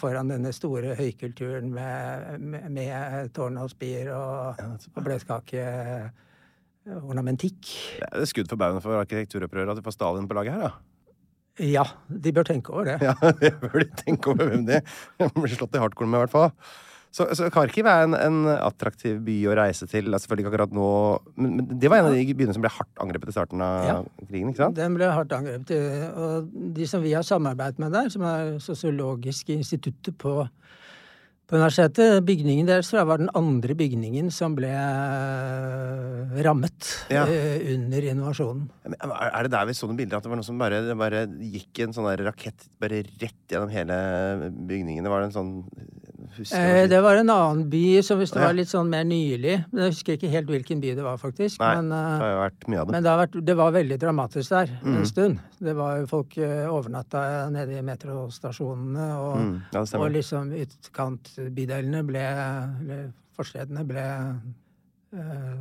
[0.00, 7.60] foran denne store høykulturen med, med, tårn og spir og, og bløtkakeornamentikk.
[8.04, 10.72] Det er skudd for baugen for arkitekturopprøret at du får Stalin på laget her, da.
[11.60, 12.96] Ja, de bør tenke over det.
[13.04, 14.80] Ja, de bør tenke over hvem de
[15.36, 16.54] blir slått i hardcore med, i hvert fall.
[17.10, 20.06] Så, så Kharkiv er en, en attraktiv by å reise til.
[20.14, 20.88] Selvfølgelig ikke akkurat nå
[21.42, 23.88] men, men det var en av de byene som ble hardt angrepet i starten av
[23.88, 23.96] Ja.
[24.28, 24.78] krigen, ikke sant?
[24.78, 25.74] Den ble hardt angrepet.
[26.14, 30.36] Og de som vi har samarbeidet med der, som er Sosiologiske instituttet på,
[31.50, 37.24] på universitetet, bygningen deres var den andre bygningen som ble eh, rammet Ja.
[37.26, 38.68] eh, under invasjonen.
[38.86, 41.24] Er det der vi så noen bilder at det var noe som bare, det bare
[41.42, 43.98] gikk en sånn rakett bare rett gjennom hele
[44.54, 45.02] bygningen?
[45.06, 45.52] Det var en sånn
[46.36, 49.64] husker Eh, det var en annen by, så hvis det var litt sånn mer nylig
[49.72, 51.58] men Jeg husker ikke helt hvilken by det var, faktisk.
[51.60, 52.92] Nei, men, eh, det har jo vært mye av det.
[52.92, 54.96] Men det, har vært, det var veldig dramatisk der Mm.
[54.96, 55.38] en stund.
[55.60, 62.04] Det var jo Folk eh, overnatta nede i metrostasjonene, og, Mm, ja, og liksom utkantbydelene
[62.06, 62.24] ble
[62.80, 64.06] Eller forstedene ble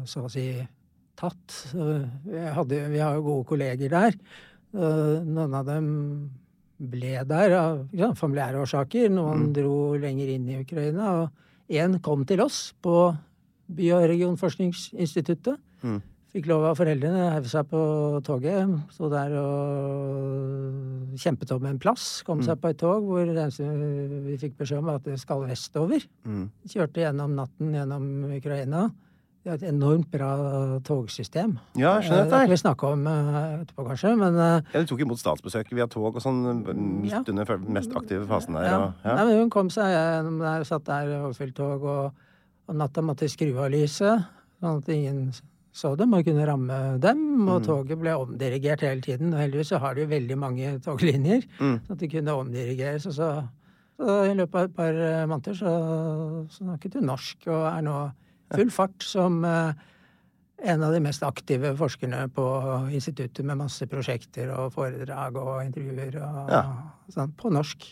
[0.05, 0.67] så å si
[1.17, 1.73] tatt.
[1.73, 4.13] Hadde, vi har jo gode kolleger der.
[4.73, 6.29] noen av dem
[6.79, 9.09] ble der av ja, familiære årsaker.
[9.11, 9.53] Noen Mm.
[9.53, 11.23] dro lenger inn i Ukraina.
[11.23, 11.29] Og
[11.69, 13.15] én kom til oss på
[13.69, 15.57] By- og regionforskningsinstituttet.
[15.83, 16.01] Mm.
[16.33, 18.69] Fikk lov av foreldrene, heiv seg på toget.
[18.93, 22.21] Sto der og kjempet om en plass.
[22.23, 22.45] Kom Mm.
[22.45, 23.65] seg på et tog hvor det eneste
[24.25, 26.05] vi fikk beskjed om, var at det skal vestover.
[26.25, 26.49] Mm.
[26.67, 28.91] Kjørte gjennom natten gjennom Ukraina.
[29.43, 30.30] Det er et enormt bra
[30.84, 31.54] togsystem.
[31.80, 32.30] Ja, jeg skjønner Eh.
[32.30, 34.17] Det kan vi snakke om eh, etterpå, kanskje.
[34.19, 36.41] Men eh, Ja, Du tok imot statsbesøk via tog og sånn
[37.02, 37.23] midt Ja.
[37.28, 38.63] under den mest aktive fasen der.
[38.67, 38.78] ja.
[38.84, 39.15] Og, ja.
[39.15, 42.13] Nei, men hun kom seg gjennom der, satt der og overfylt tog, og
[42.67, 44.25] om natta måtte de skru av lyset,
[44.62, 45.32] sånn at ingen
[45.71, 47.47] så dem og kunne ramme dem.
[47.47, 47.65] Og Mm.
[47.65, 49.34] toget ble omdirigert hele tiden.
[49.34, 51.80] Og heldigvis så har de jo veldig mange toglinjer, Mm.
[51.88, 53.06] så at de kunne omdirigeres.
[53.08, 53.47] Og så,
[53.97, 54.93] så i løpet av et par
[55.28, 58.12] måneder så, så snakket hun norsk, og er nå
[58.55, 59.73] full fart som eh,
[60.73, 62.45] en av de mest aktive forskerne på
[62.91, 66.63] instituttet med masse prosjekter og foredrag og intervjuer og Ja.
[67.15, 67.85] sånn, på norsk.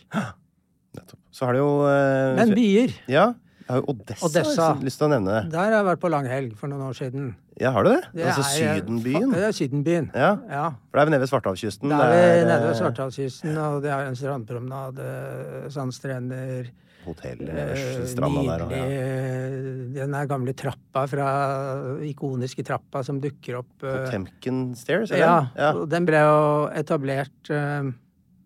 [0.97, 1.19] Nettopp.
[1.31, 2.93] Så har det jo eh, Men byer.
[3.07, 3.33] Ja.
[3.67, 4.67] Jeg har jo Odessa, Odessa.
[4.79, 5.41] lyst til å nevne.
[5.51, 7.33] Der har jeg vært på langhelg for noen år siden.
[7.59, 8.03] Ja, har du det?
[8.15, 9.31] Det altså er- Sydenbyen?
[9.33, 10.05] Det er Sydenbyen.
[10.15, 10.29] Ja.
[10.47, 10.69] Ja.
[10.87, 11.89] For det er vi nede ved Svartehavskysten.
[11.91, 15.07] Da er det vi nede ved eh, Svartehavskysten, og det er en strandpromenade,
[15.75, 16.69] sandstrender
[17.07, 17.55] Hotell eh,
[18.47, 18.63] der.
[18.65, 18.87] og- Ja.
[19.97, 21.27] Den der gamle trappa fra
[22.05, 25.11] Ikoniske trappa som dukker opp eh, Potemkin Stairs?
[25.11, 25.23] eller?
[25.23, 25.85] Ja, ja.
[25.85, 27.89] den ble jo etablert eh,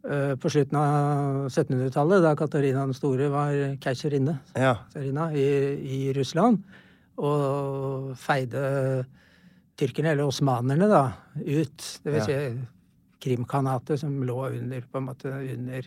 [0.07, 3.51] eh, på slutten av 1700-tallet, da Katarina den store var
[3.83, 4.77] keiserinne Ja.
[4.95, 5.47] I,
[5.81, 6.63] i Russland,
[7.21, 9.05] og feide
[9.77, 11.03] tyrkerne, eller osmanerne, da,
[11.41, 11.99] ut.
[12.03, 12.37] Det vil si
[13.21, 15.85] Krimkanatet, som lå under, på en måte, under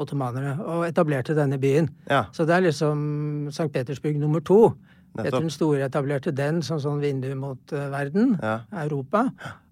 [0.00, 1.88] ottomanerne, og etablerte denne byen.
[2.10, 2.24] Ja.
[2.34, 3.70] Så det er liksom St.
[3.72, 4.74] Petersburg nummer to.
[5.14, 5.26] Nettopp.
[5.28, 8.60] Etter den store etablerte den som sånn vindu mot uh, verden, Ja.
[8.82, 9.28] Europa,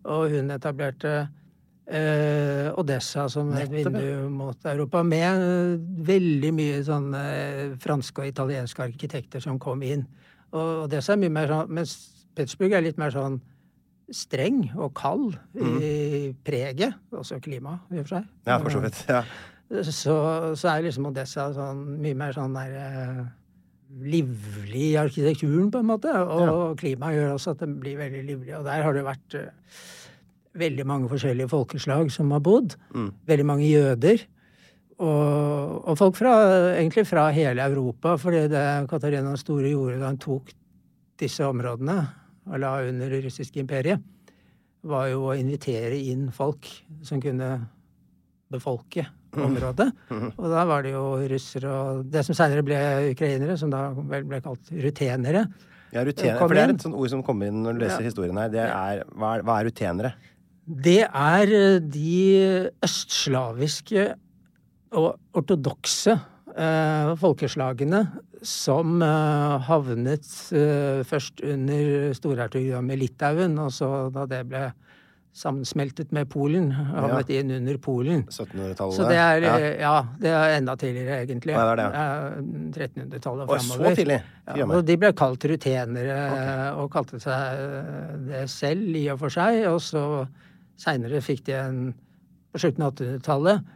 [0.06, 6.82] og hun etablerte uh, Odessa som et Nettopp, vindu mot Europa, med uh, veldig mye
[6.86, 7.22] sånne
[7.82, 10.06] franske og italienske arkitekter som kom inn.
[10.54, 11.96] Og Odessa er mye mer sånn Mens
[12.36, 13.40] Petersburg er litt mer sånn
[14.12, 18.28] streng og kald i preget, også klima, i og for seg.
[18.28, 18.48] Mm.
[18.50, 19.02] ja, for så vidt.
[19.08, 19.22] Ja.
[19.72, 20.14] Så,
[20.58, 23.22] så er liksom Odessa sånn, mye mer sånn der eh,
[24.12, 26.12] livlig i arkitekturen, på en måte.
[26.12, 28.54] Og klimaet gjør også at det blir veldig livlig.
[28.58, 29.80] Og der har det vært uh,
[30.60, 32.76] veldig mange forskjellige folkeslag som har bodd.
[32.92, 33.10] Mm.
[33.28, 34.24] Veldig mange jøder.
[35.02, 36.34] Og, og folk fra,
[36.76, 40.52] egentlig fra hele Europa, fordi det Katarina store gjorde da hun tok
[41.22, 41.96] disse områdene
[42.50, 44.02] og la under det russiske imperiet,
[44.82, 46.66] var jo å invitere inn folk
[47.06, 47.54] som kunne
[48.50, 49.06] befolke
[49.38, 49.88] området.
[50.36, 52.80] Og da var det jo russere og det som seinere ble
[53.12, 55.46] ukrainere, som da vel ble kalt rutenere.
[55.92, 58.08] Ja, rutenere, for det er et sånt ord som kommer inn når du leser Ja.
[58.08, 58.48] historien her.
[58.52, 60.12] Det er, hva, er, hva er rutenere?
[60.64, 64.04] Det er eh, de østslaviske
[64.92, 66.14] og ortodokse
[66.56, 68.02] eh, folkeslagene
[68.42, 74.64] som eh, havnet eh, først under storhertugdømmet Litauen, og så da det ble
[75.32, 78.24] sammensmeltet med Polen, havnet inn under Polen.
[78.28, 78.96] 1700-tallet.
[78.98, 79.52] Så det er, ja.
[79.56, 81.54] eh, ja, det er enda tidligere, egentlig.
[81.56, 82.02] Ja, det er det.
[82.02, 84.18] Eh, 1300-tallet og Oi, så tidlig?
[84.44, 86.18] Ja, og de ble kalt rutenere,
[86.76, 89.62] og kalte seg eh, det selv, i og for seg.
[89.72, 90.04] Og så
[90.84, 91.82] seinere fikk de en,
[92.52, 93.72] på slutten av 1800-tallet,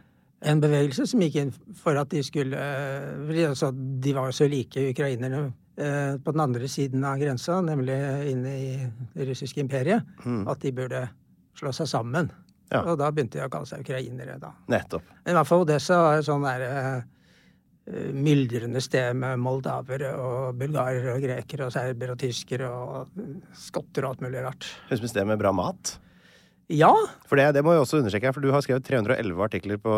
[0.47, 4.45] en bevegelse som gikk inn for at de skulle eh, altså, De var jo så
[4.51, 7.93] like ukrainerne på den andre siden av grensa, nemlig
[8.31, 8.69] inne i
[9.13, 10.47] det russiske imperiet, Mm.
[10.49, 11.01] at de burde
[11.57, 12.31] slå seg sammen.
[12.71, 12.81] Ja.
[12.83, 14.51] Og da begynte de å kalle seg ukrainere, da.
[14.71, 15.05] Nettopp.
[15.23, 17.05] Men i hvert fall Odessa var et sånn der uh,
[18.15, 23.21] myldrende sted med moldavere og bulgarere og grekere og serbere og tyskere og
[23.55, 24.67] skotter og alt mulig rart.
[24.89, 25.95] Høres ut som et sted med bra mat.
[26.69, 26.89] Ja,
[27.29, 29.91] For det, det må jeg også understreke, for du har skrevet 311 artikler på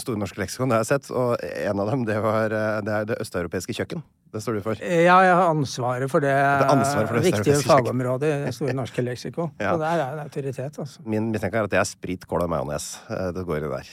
[0.00, 2.94] Store norske leksikon, det har jeg sett, og en av dem det, var, eh, det
[2.96, 4.00] er det østeuropeiske kjøkken.
[4.32, 4.80] Det står du for.
[4.80, 9.04] ja, jeg har ansvaret for det, det, ansvaret for det viktige fagområdet i Store norske
[9.04, 9.52] leksikon.
[9.60, 9.74] Ja.
[9.76, 11.04] Så der er det en autoritet, altså.
[11.04, 12.88] Min mistanke er at det er sprit, kål og majones.
[13.12, 13.92] eh, Det går i der.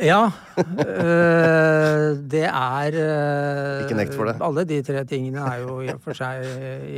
[0.00, 0.20] Ja.
[0.58, 4.36] øh, det er øh, Ikke nekt for det.
[4.44, 6.44] Alle de tre tingene er jo i og for seg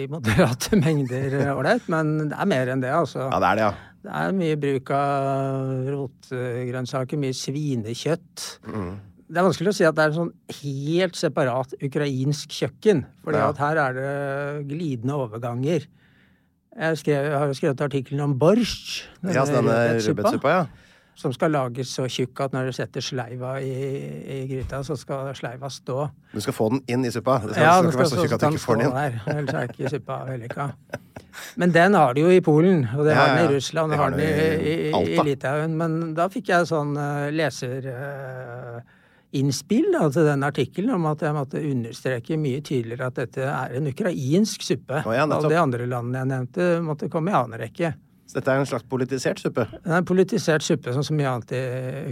[0.03, 3.27] i moderate mengder ålreit, men det er mer enn det, altså.
[3.29, 3.73] Ja, det er det, ja.
[4.03, 8.47] Det er mye bruk av rotgrønnsaker, mye svinekjøtt.
[8.67, 8.93] Mm.
[9.33, 13.05] Det er vanskelig å si at det er en sånn helt separat ukrainsk kjøkken.
[13.25, 13.53] fordi Ja.
[13.63, 15.87] her er det glidende overganger.
[16.73, 19.05] Jeg, skrev, jeg har jo skrevet artikkelen om borsj.
[19.29, 20.67] Ja, så denne rødbetsuppa, ja.
[21.15, 23.69] Som skal lages så tjukk at når du setter sleiva i,
[24.33, 26.07] i gryta, så skal sleiva stå.
[26.33, 27.37] Du skal få den inn i suppa.
[27.45, 28.93] Det skal, Ja, den skal skal være så tjukk at du ikke får den inn.
[28.97, 29.13] der.
[29.37, 30.71] Ellers er ikke suppa vellykka.
[31.61, 33.99] Men den har de jo i Polen, og det Ja, har den i Russland, Det
[33.99, 34.27] og har den i, i
[34.89, 35.73] i, i Litauen.
[35.77, 41.59] Men da fikk jeg sånn uh, leserinnspill uh, til den artikkelen om at jeg måtte
[41.61, 44.99] understreke mye tydeligere at dette er en ukrainsk suppe.
[45.07, 47.93] Oh, ja, og de andre landene jeg nevnte, måtte komme i annen rekke.
[48.33, 49.67] Så dette er en slags politisert suppe.
[49.75, 51.59] Det er en politisert suppe, sånn som mye annet i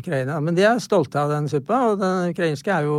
[0.02, 0.35] Ukraina.
[0.44, 2.98] Men de er stolte av den suppa, og den ukrainske er jo,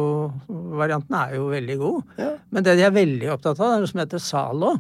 [0.74, 2.16] varianten er jo veldig god.
[2.50, 4.72] Men det de er veldig opptatt av, er noe som heter salo.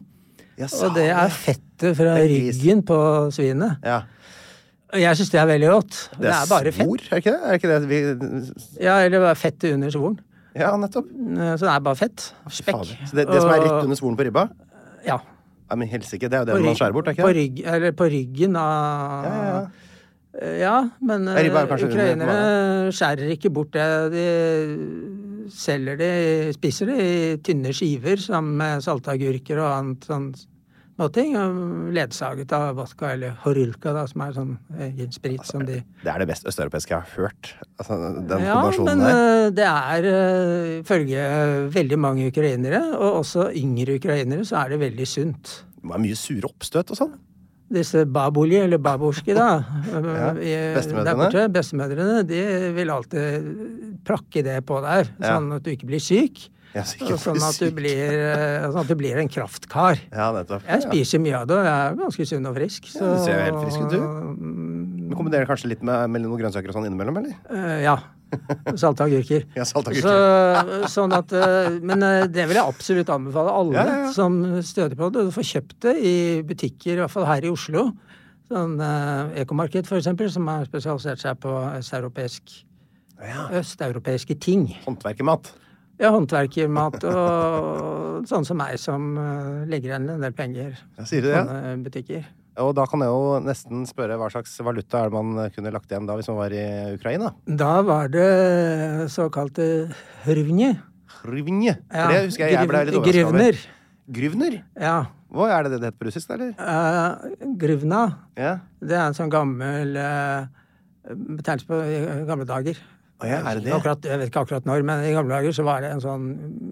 [0.58, 2.98] Ja, Og det er fettet fra er ryggen på
[3.36, 3.78] svinet.
[3.86, 4.00] Ja.
[4.98, 6.00] Jeg syns det er veldig godt.
[6.18, 6.82] Det er, bare fett.
[6.82, 7.42] svor, er ikke det?
[7.46, 8.00] Er ikke det vi
[8.82, 10.18] Ja, eller bare fettet under svoren.
[10.58, 11.14] Ja, nettopp.
[11.14, 12.26] Så det er bare fett.
[12.50, 12.90] Spekk.
[13.06, 14.50] Så det, det som er rett under svoren på ribba?
[15.06, 15.22] Ja.
[15.72, 17.36] Ja, men helsike, det er jo det man skjærer bort, er ikke det?
[17.38, 19.62] rygg, eller på ryggen av Ja, ja,
[20.60, 22.36] Ja, men Ja, men eh, ukrainere
[22.96, 23.88] skjærer ikke bort det.
[24.14, 26.12] De selger det,
[26.56, 30.30] spiser det i tynne skiver sammen med saltagurker og annet sånn
[30.96, 31.36] småting.
[31.40, 36.12] og Ledsaget av vodka eller horulka, da, som er sånn egen sprit som de Det
[36.14, 37.54] er det best østeuropeiske jeg har hørt.
[37.80, 39.48] Altså, den Ja, kombinasjonen men der.
[39.48, 41.26] eh, det er eh, ifølge
[41.74, 45.64] veldig mange ukrainere, og også yngre ukrainere, så er det veldig sunt.
[45.82, 47.14] Det var mye sure oppstøt og sånn.
[47.72, 50.34] Disse babuli, eller babusjki, da, Ja,
[50.76, 51.48] bestemødrene.
[51.56, 52.42] bestemødrene, de
[52.76, 55.38] vil alltid prakke det på Ja.
[55.38, 56.50] sånn at du ikke blir syk.
[56.72, 56.84] Ja,
[57.20, 60.00] sånn at, du blir, eh, sånn at du blir en kraftkar.
[60.12, 60.64] Ja, nettopp.
[60.70, 62.88] Jeg spiser mye av det, og jeg er ganske sunn og frisk.
[62.94, 64.00] Så, Ja, du ser jo helt frisk ut, du.
[64.40, 67.36] Men kombinerer kanskje litt med, med noen grønnsaker og sånn innimellom, eller?
[67.52, 67.98] Eh, ja.
[68.80, 69.44] Salte agurker.
[69.60, 69.66] Ja.
[69.68, 69.82] Så,
[70.94, 72.00] sånn at, eh, men
[72.32, 74.12] det vil jeg absolutt anbefale alle Ja, ja, ja.
[74.16, 75.26] som støter på det.
[75.28, 76.16] Du får kjøpt det i
[76.48, 77.90] butikker, i hvert fall her i Oslo.
[78.52, 82.56] Sånn eh, Ekomarked, for eksempel, som har spesialisert seg på østeuropeisk,
[83.60, 84.70] østeuropeiske ting.
[84.88, 85.52] Håndverkermat.
[86.02, 91.76] Ja, håndverkermat og sånn som meg, som eh, legger igjen en del penger på sånne
[91.86, 92.24] butikker.
[92.62, 95.94] Og da kan jeg jo nesten spørre hva slags valuta er det man kunne lagt
[95.94, 96.64] igjen da hvis man var i
[96.98, 97.32] Ukraina?
[97.46, 98.28] Da var det
[99.14, 99.68] såkalte
[100.26, 100.74] hrvnje.
[101.22, 101.78] Hrvnje.
[101.94, 103.40] Ja, det husker jeg jeg ble litt overrasket over.
[103.40, 103.62] Grivner.
[104.12, 104.58] Grivner?
[104.82, 104.98] Ja.
[105.32, 106.52] Hva er det det heter på russisk, eller?
[106.60, 108.02] Uh, gruvna.
[108.36, 108.58] Ja.
[108.84, 110.50] det er en sånn gammel uh,
[111.08, 111.78] betegnelse på
[112.28, 112.82] gamle dager.
[113.24, 113.74] Ja, er det det?
[113.74, 116.24] Akkurat, jeg vet ikke akkurat når, men i gamle dager så var det en sånn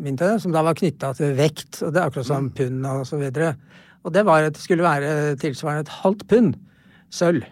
[0.01, 1.81] mynt som da var knytta til vekt.
[1.83, 2.55] og Det er akkurat som Mm.
[2.55, 3.55] pund og så videre.
[4.05, 6.55] Og det var at det skulle være tilsvarende et halvt pund
[7.11, 7.43] sølv.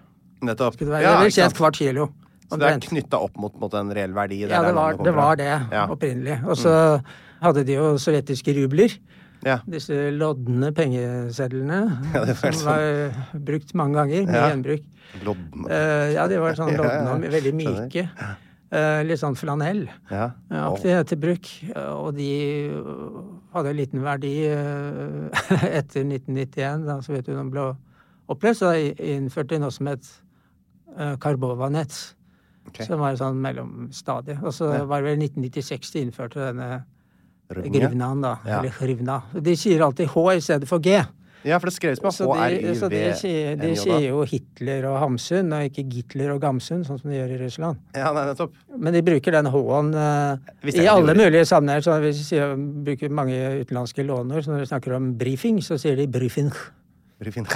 [0.41, 0.73] Nettopp.
[0.73, 2.09] Skulle det være, Ja, det vil si et kvart kilo.
[2.49, 4.39] Så det er knytta opp mot, mot en reell verdi?
[4.47, 5.85] Ja, det var det, var det Ja.
[5.85, 5.91] Mm.
[5.97, 6.45] opprinnelig.
[6.47, 7.03] Og så
[7.41, 8.97] hadde de jo sovjetiske rubler.
[9.45, 9.59] Ja.
[9.69, 12.65] Disse lodne pengesedlene Ja, som sånn.
[12.65, 14.25] var brukt mange ganger.
[14.25, 14.49] med Ja.
[14.49, 14.83] gjenbruk.
[15.23, 15.65] Lodne.
[15.69, 18.09] Uh, ja, de var sånn Ja, ja, lodne, og veldig myke.
[18.17, 18.33] Eh,
[19.07, 19.86] litt sånn flanell.
[20.11, 20.32] Ja.
[21.22, 21.47] Bruk.
[21.76, 22.30] Og de
[23.53, 25.30] hadde en liten verdi øh,
[25.80, 27.70] etter 1991, da Sovjetunionen ble
[28.28, 28.63] oppløst.
[28.65, 30.03] Så innførte de noe som het
[30.97, 31.15] uh,
[32.68, 32.86] okay.
[32.86, 34.38] Som var et sånn mellomstadie.
[34.43, 34.84] Og så Ja.
[34.86, 36.84] var det vel 1996 de innførte denne
[37.47, 38.36] grivnaen, da.
[38.45, 38.59] Ja.
[38.59, 39.22] Eller hrivna.
[39.32, 40.99] De sier alltid H i stedet for G.
[41.45, 42.71] Ja, for det skreves med HRIV.
[42.79, 43.69] så de, sier, de
[44.07, 47.79] jo Hitler og Hamsun, og ikke Gitler og Gamsun, sånn som de gjør i Russland.
[47.95, 48.55] Ja, nei, nettopp.
[48.73, 51.17] Men de bruker den H-en uh, i alle gjorde.
[51.21, 51.85] mulige sammenhenger.
[51.85, 55.79] Så hvis de sier, bruker mange utenlandske låner, så når de snakker om brifing, så
[55.81, 56.51] sier de brifing.
[57.21, 57.47] brifing.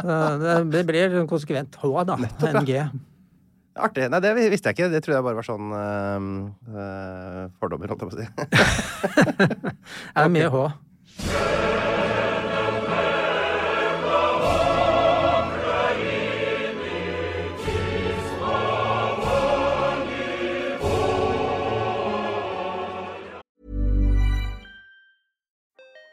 [0.00, 2.76] Det, det blir en konsekvent H, da, Nettopp, NG.
[2.76, 3.06] G.
[3.80, 4.06] Artig.
[4.10, 4.90] Nei, det visste jeg ikke.
[4.92, 6.28] Det trodde jeg bare var sånn øh,
[6.74, 8.28] øh, fordommer, holdt jeg på å si.
[10.14, 11.68] Det er mye H.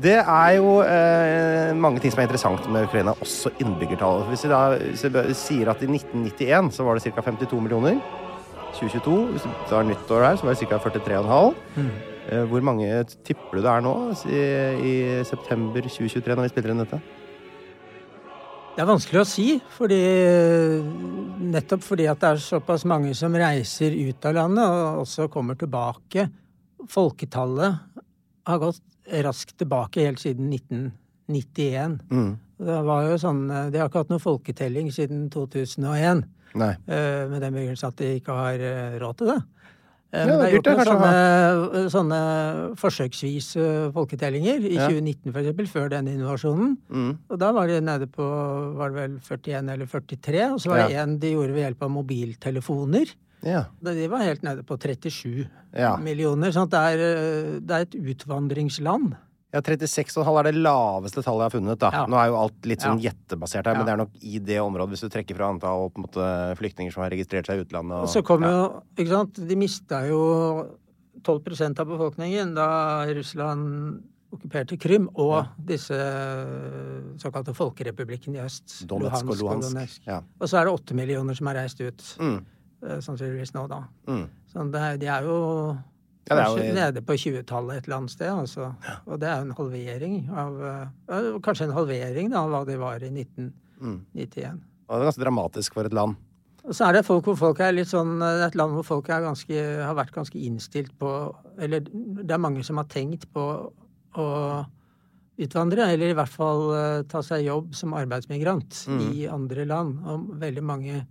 [0.00, 4.30] Det er jo eh, mange ting som er interessant med Ukraina, også innbyggertallet.
[4.30, 7.24] Hvis vi da hvis vi sier at i 1991 så var det ca.
[7.26, 8.00] 52 millioner.
[8.78, 10.78] 2022, hvis det tar nyttår her, så var det ca.
[10.86, 11.54] 43,5.
[11.76, 11.90] Mm.
[12.30, 12.88] Eh, hvor mange
[13.26, 13.94] tipper du det er nå
[14.30, 14.42] i,
[14.88, 14.94] i
[15.28, 17.00] september 2023 når vi spiller inn dette?
[18.70, 20.00] Det er vanskelig å si, fordi,
[21.52, 25.58] nettopp fordi at det er såpass mange som reiser ut av landet og også kommer
[25.60, 26.30] tilbake.
[26.88, 28.06] Folketallet
[28.48, 28.86] har gått
[29.24, 30.50] raskt tilbake helt siden
[31.28, 32.00] 1991.
[32.10, 32.32] Mm.
[32.60, 36.24] Det var jo sånn, De har ikke hatt noen folketelling siden 2001.
[36.60, 36.74] Nei.
[36.90, 39.38] eh, Med den begrunnelse at de ikke har eh, råd til det.
[40.12, 42.18] Eh, Ja, det det er gjort noen sånne, sånne
[42.80, 44.58] forsøksvis eh, folketellinger.
[44.66, 44.88] I Ja.
[44.90, 46.76] 2019 for eksempel, før denne innovasjonen.
[46.90, 47.12] Mm.
[47.30, 48.26] Og da var de nede på
[48.76, 50.50] var det vel 41 eller 43.
[50.52, 51.02] Og så var det Ja.
[51.04, 53.14] en de gjorde ved hjelp av mobiltelefoner.
[53.42, 53.64] Ja.
[53.82, 55.96] De var helt nede på 37 Ja.
[55.96, 56.50] millioner.
[56.52, 59.16] sånn at det er, eh, det er et utvandringsland.
[59.52, 61.78] Ja, 36,5 er det laveste tallet jeg har funnet.
[61.78, 61.90] da.
[61.92, 62.06] Ja.
[62.06, 63.10] Nå er jo alt litt sånn Ja.
[63.10, 65.98] gjettebasert her, men det er nok i det området, hvis du trekker fra antall på
[65.98, 68.02] en måte, flyktninger som har registrert seg i utlandet.
[68.02, 70.68] Og så kom jo ikke sant, De mista jo
[71.22, 75.90] 12% av befolkningen da Russland okkuperte Krym og disse
[77.18, 78.86] såkalte folkerepublikkene i øst.
[78.86, 79.72] Donetsk og Luhansk.
[79.74, 80.00] Donetsk.
[80.06, 80.20] Ja.
[80.40, 82.04] Og så er det åtte millioner som har reist ut.
[82.20, 82.44] Mm.
[82.86, 83.82] Eh, Sannsynligvis nå, da.
[84.08, 84.26] Mm.
[84.52, 85.36] Så det, de er jo
[86.30, 88.28] Ja, det er jo- nede på 20-tallet et eller annet sted.
[88.30, 88.74] Altså.
[89.06, 92.76] Og det er jo en halvering av eh, Kanskje en halvering da, av hva de
[92.78, 94.60] var i 1991.
[94.88, 96.16] Og det er ganske dramatisk for et land.
[96.64, 99.08] Og så er det folk hvor folk er litt sånn er et land hvor folk
[99.08, 101.08] er ganske, har vært ganske innstilt på
[101.58, 103.72] Eller det er mange som har tenkt på
[104.20, 104.26] å
[105.40, 109.00] utvandre, eller i hvert fall eh, ta seg jobb som arbeidsmigrant Mm.
[109.16, 109.98] i andre land.
[110.04, 111.06] Og veldig mange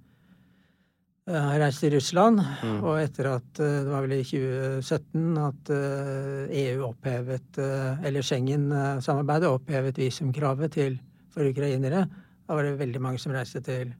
[1.29, 2.79] eh, reiste reist til Russland, Mm.
[2.83, 7.59] og etter at eh, det var vel i 2017 at eh, EU opphevet
[8.03, 10.97] Eller Schengen-samarbeidet opphevet visumkravet til,
[11.33, 12.07] for ukrainere,
[12.49, 13.93] da var det veldig mange som reiste til,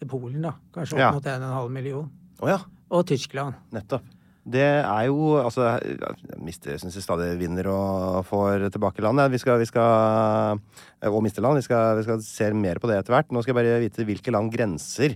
[0.00, 0.54] til Polen, da.
[0.74, 1.12] Kanskje opp Ja.
[1.12, 2.10] mot 1,5 million.
[2.40, 2.58] Oh, ja.
[2.90, 3.54] Og Tyskland.
[3.72, 4.02] Nettopp.
[4.42, 9.20] Det er jo Altså, jeg mister syns jeg stadig vinner og får tilbake land.
[9.30, 10.58] Vi skal, vi skal
[11.06, 11.60] Og mister land.
[11.60, 13.30] Vi skal, vi skal se mer på det etter hvert.
[13.30, 15.14] Nå skal jeg bare vite hvilke land grenser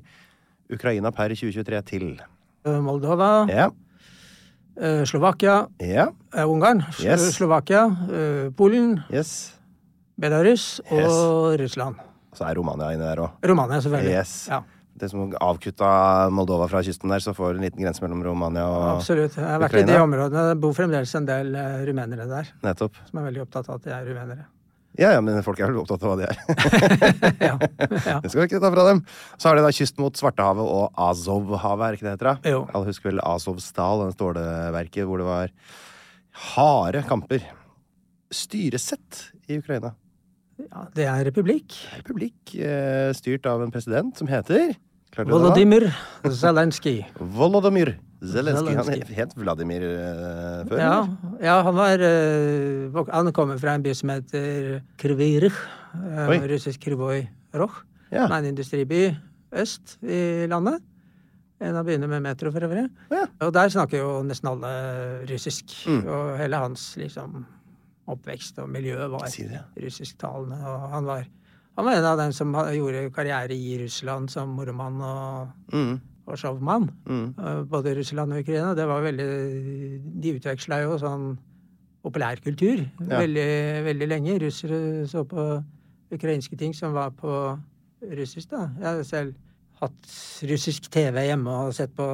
[0.73, 2.21] Ukraina per 2023 til.
[2.67, 3.71] Eh, Moldova, Ja.
[4.77, 6.09] eh, Slovakia, Ja.
[6.35, 7.37] eh, Ungarn, Slo- Yes.
[7.37, 7.87] Slovakia,
[8.57, 9.53] Polen, Yes.
[10.19, 11.97] Belarus og Russland.
[12.33, 13.31] Og Så er Romania inni der òg.
[13.45, 14.19] Romania, selvfølgelig.
[14.19, 14.49] Yes.
[14.49, 14.62] Ja,
[14.99, 18.64] Det som avkutta Moldova fra kysten der, så får du en liten grense mellom Romania
[18.64, 18.97] og Ukraina.
[18.97, 19.35] absolutt.
[19.37, 20.49] Jeg har vært i de områdene.
[20.55, 21.53] Det bor fremdeles en del
[21.87, 22.95] rumenere der, Nettopp.
[23.11, 24.47] som er veldig opptatt av at de er rumenere.
[24.97, 26.38] Ja, ja, men folk er vel opptatt av hva de er.
[27.49, 27.57] ja.
[27.59, 28.16] ja.
[28.22, 29.03] Det skal vi ikke ta fra dem.
[29.36, 32.30] Så har de da kyst mot Svartehavet og Azovhavet, er ikke det heter?
[32.30, 32.55] da?
[32.55, 32.62] Jo.
[32.72, 35.53] Alle husker vel Azovstal, den ståleverket hvor det var
[36.55, 37.44] harde kamper.
[38.32, 39.92] Styresett i Ukraina.
[40.64, 41.76] ja, det er republikk.
[42.01, 44.74] Republikk eh, styrt av en president som heter?
[45.16, 45.88] Volodymyr
[46.28, 46.99] Zelenskyj.
[47.16, 47.94] Volodymyr
[48.25, 48.77] Zelenskyj.
[48.79, 50.81] Han het Vladimir uh, før?
[50.81, 50.95] Ja,
[51.43, 55.59] ja, han var uh, Han kommer fra en by som heter Krivirich.
[55.95, 57.83] Uh, russisk Krivoj Roch.
[58.11, 58.27] Ja.
[58.27, 59.03] Som er en industriby
[59.57, 60.81] øst i landet.
[61.61, 62.85] En av byene med metro, for øvrig.
[63.11, 63.25] Ja.
[63.47, 64.73] Og der snakker jo nesten alle
[65.31, 65.73] russisk.
[65.89, 66.03] Mm.
[66.05, 67.47] Og hele hans liksom
[68.12, 69.25] oppvekst og miljø var
[69.81, 70.59] russisktalende.
[70.61, 71.25] Og han var,
[71.79, 75.97] han var en av dem som gjorde karriere i Russland som moromann og, Mm.
[76.35, 76.89] Showmann.
[77.07, 77.35] Mm.
[77.39, 78.74] Eh, Både Russland og Ukraina.
[78.74, 81.37] Det var veldig De utveksla jo sånn
[82.03, 83.20] populærkultur Ja.
[83.20, 84.39] veldig, veldig lenge.
[84.43, 85.62] Russere så på
[86.11, 87.59] ukrainske ting som var på
[88.03, 88.70] russisk, da.
[88.79, 89.35] Jeg har selv
[89.81, 90.07] hatt
[90.49, 92.07] russisk TV hjemme og sett på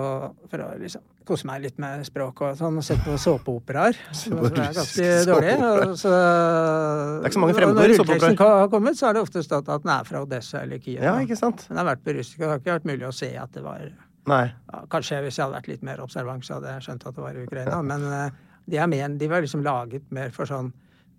[0.51, 2.79] For å liksom kose meg litt med språk og sånn.
[2.81, 3.99] Og sett på såpeoperaer.
[4.17, 8.23] Som er ganske og Så, Det er ikke så mange fremmedord i Når såpeoperaer.
[8.23, 11.03] rulleteksten har kommet, så har det ofte stått at den er fra Odessa eller Kiev.
[11.05, 11.67] Ja, ikke sant?
[11.69, 13.53] Men det har vært på russisk, og det har ikke vært mulig å se at
[13.57, 13.91] det var
[14.31, 14.45] Nei.
[14.53, 17.25] ja, Kanskje hvis jeg hadde vært litt mer observant, så hadde jeg skjønt at det
[17.25, 17.83] var i Ukraina.
[17.87, 20.71] Men uh, de, er men, de var liksom laget mer for sånn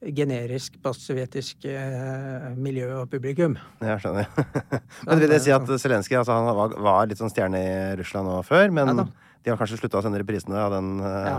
[0.03, 3.55] generisk postsovjetisk eh, miljø og publikum.
[3.79, 4.27] Jeg skjønner.
[5.07, 8.27] men vil det si at Zelenskyj altså, han var, var litt sånn stjerne i Russland
[8.27, 9.05] nå før, men Ja.
[9.43, 11.35] De har kanskje slutta å sende reprisene av den uh, Ja.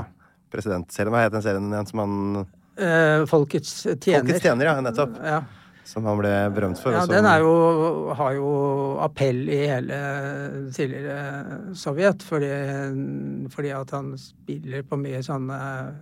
[0.52, 1.12] presidentserien?
[1.14, 4.24] Hva het den serien igjen som han Eh, folkets tjener.
[4.24, 5.18] Folkets tjener, ja, nettopp.
[5.22, 5.44] Ja,
[5.86, 6.92] Som han ble berømt for.
[6.92, 14.16] ja som- den jo, har jo appell i hele tidligere Sovjet, fordi, fordi at han
[14.18, 15.94] spiller på mye sånne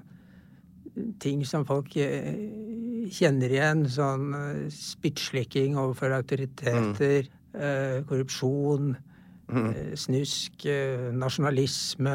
[1.18, 2.32] ting som folk eh,
[3.10, 3.84] kjenner igjen.
[3.88, 8.06] Sånn eh, spyttslikking overfor autoriteter, mm.
[8.06, 8.96] korrupsjon,
[9.52, 12.14] eh, snusk, eh, nasjonalisme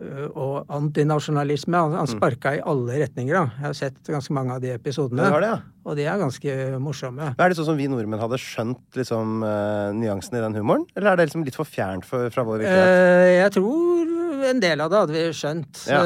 [0.00, 1.76] eh, og antinasjonalisme.
[1.76, 3.34] Han, han sparka i alle retninger.
[3.34, 3.44] da.
[3.58, 5.22] Jeg har sett ganske mange av de episodene.
[5.28, 5.60] Det det, ja.
[5.84, 7.32] Og de er ganske morsomme.
[7.38, 9.40] Er det sånn som vi nordmenn hadde skjønt liksom,
[9.98, 10.84] nyansen i den humoren?
[10.94, 13.32] Eller er det liksom litt for fjernt for, fra vår virkelighet?
[13.40, 16.00] Jeg tror en del av det hadde vi skjønt, Ja.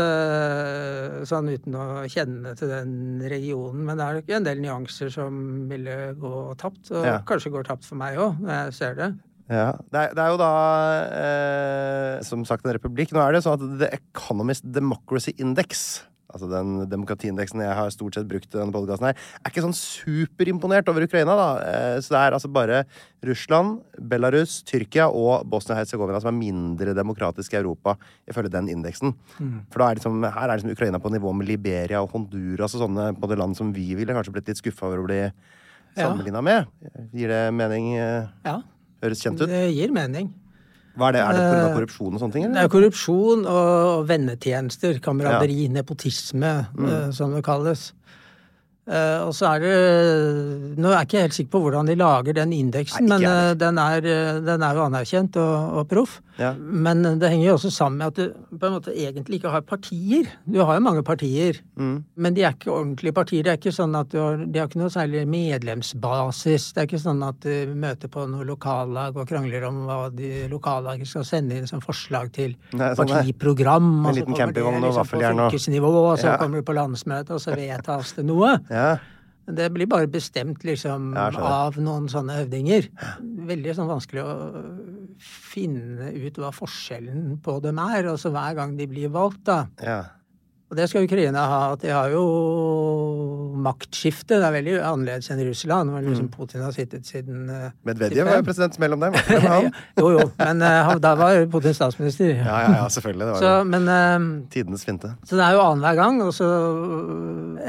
[1.28, 2.92] sånn uten å kjenne til den
[3.28, 3.84] regionen.
[3.86, 5.38] Men det er jo en del nyanser som
[5.70, 7.18] ville gå tapt, og Ja.
[7.26, 9.14] kanskje går tapt for meg òg, når jeg ser det.
[9.46, 10.50] Ja, det er, det er jo da
[11.22, 13.12] eh, som sagt en republikk.
[13.14, 16.02] Nå er det sånn at The Economist Democracy Index,
[16.34, 19.76] altså den demokratiindeksen jeg har stort sett brukt i denne podkasten her, er ikke sånn
[19.78, 21.46] superimponert over Ukraina, da.
[21.62, 22.82] Eh, så det er altså bare
[23.30, 23.78] Russland,
[24.10, 27.94] Belarus, Tyrkia og Bosnia-Hercegovina som er mindre demokratisk i Europa,
[28.28, 29.14] ifølge den indeksen.
[29.70, 32.82] For da er liksom, her er liksom Ukraina på nivå med Liberia og Honduras og
[32.88, 35.22] sånne både land som vi ville kanskje blitt litt skuffa over å bli
[35.96, 36.66] sammenligna med.
[37.14, 37.94] Gir det mening?
[37.96, 38.58] eh, Ja,
[39.06, 39.48] Høres kjent ut?
[39.48, 40.32] det gir mening.
[40.96, 41.20] Hva er det?
[41.22, 41.64] Er det pga.
[41.66, 42.46] Eh, korrupsjon og sånne ting?
[42.56, 46.86] Det er korrupsjon og vennetjenester, kameraderi, nepotisme, Mm.
[46.88, 47.92] eh, som det kalles.
[48.86, 52.36] Eh, og så er det Nå er jeg ikke helt sikker på hvordan de lager
[52.36, 56.20] den indeksen, Nei, men uh, den er, eh, den er jo anerkjent og, og proff.
[56.38, 56.50] Ja.
[56.54, 59.62] Men det henger jo også sammen med at du på en måte egentlig ikke har
[59.64, 60.28] partier.
[60.44, 62.04] Du har jo mange partier, Mm.
[62.16, 63.42] men de er ikke ordentlige partier.
[63.44, 66.70] Det er ikke sånn at du har, De har ikke noe særlig medlemsbasis.
[66.72, 70.30] Det er ikke sånn at du møter på noe lokallag og krangler om hva de
[70.52, 73.90] lokallaget skal sende inn som forslag til Nei, sånn partiprogram.
[74.06, 75.42] En liten kommer det campingvogn og liksom vaffeljern
[75.86, 78.54] På og- og så kommer du på landsmøte, og så vedtas det noe.
[78.75, 78.75] Ja.
[79.46, 81.28] Men Det blir bare bestemt liksom Ja,
[81.68, 82.88] av noen sånne høvdinger.
[83.46, 84.34] Veldig sånn vanskelig å
[85.22, 89.60] finne ut hva forskjellen på dem er, altså hver gang de blir valgt, da.
[89.80, 90.00] Ja.
[90.66, 92.22] Og det skal Ukraina ha, at de har jo
[93.62, 94.34] maktskifte.
[94.34, 98.40] Det er veldig annerledes enn Russland, hvor liksom Putin har sittet siden uh, Medvedev var
[98.40, 99.14] jo president mellom dem.
[100.00, 102.34] Jo, jo, men uh, da var Putin statsminister.
[102.34, 103.28] Ja, ja, ja, selvfølgelig.
[103.28, 105.12] Det var Så, jo men uh, tidenes finte.
[105.22, 106.50] Så det er jo annenhver gang, og så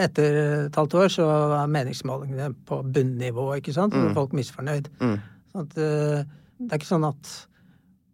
[0.07, 1.29] etter et halvt år så
[1.61, 3.93] er meningsmålingene på bunnivå, ikke sant?
[3.93, 4.13] Mm.
[4.17, 4.89] folk misfornøyd.
[5.03, 5.17] Mm.
[5.53, 7.35] Sånn at, det er ikke sånn at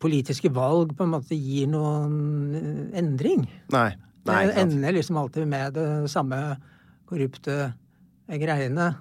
[0.03, 3.47] politiske valg på en måte gir noen endring.
[3.71, 3.93] Nei.
[4.29, 6.39] Nei, det ender liksom alltid med det samme
[7.09, 7.73] korrupte
[8.27, 8.93] greiene.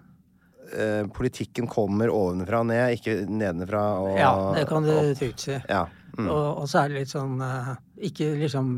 [0.72, 5.58] Eh, politikken kommer ovenfra og ned, ikke nedenfra og Ja, det kan du trygt si.
[5.68, 5.86] Ja.
[6.16, 6.28] Mm.
[6.28, 7.70] Og, og så er det litt sånn eh,
[8.10, 8.74] Ikke liksom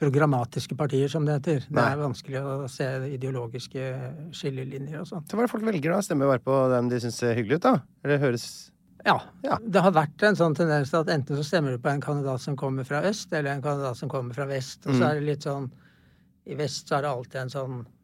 [0.00, 1.64] programmatiske partier, som det heter.
[1.68, 3.88] Det er vanskelig å se ideologiske
[4.36, 5.26] skillelinjer og sånn.
[5.28, 6.00] Så hva er det folk velger, da?
[6.04, 7.74] Stemmer bare på dem de syns ser hyggelig ut, da?
[8.06, 8.46] Eller høres
[9.04, 9.20] Ja.
[9.66, 12.56] Det har vært en sånn tendens at enten så stemmer du på en kandidat som
[12.56, 14.86] kommer fra øst, eller en kandidat som kommer fra vest.
[14.86, 15.10] Og så Mm.
[15.10, 15.70] er det litt sånn
[16.46, 17.99] I vest så er det alltid en sånn ja,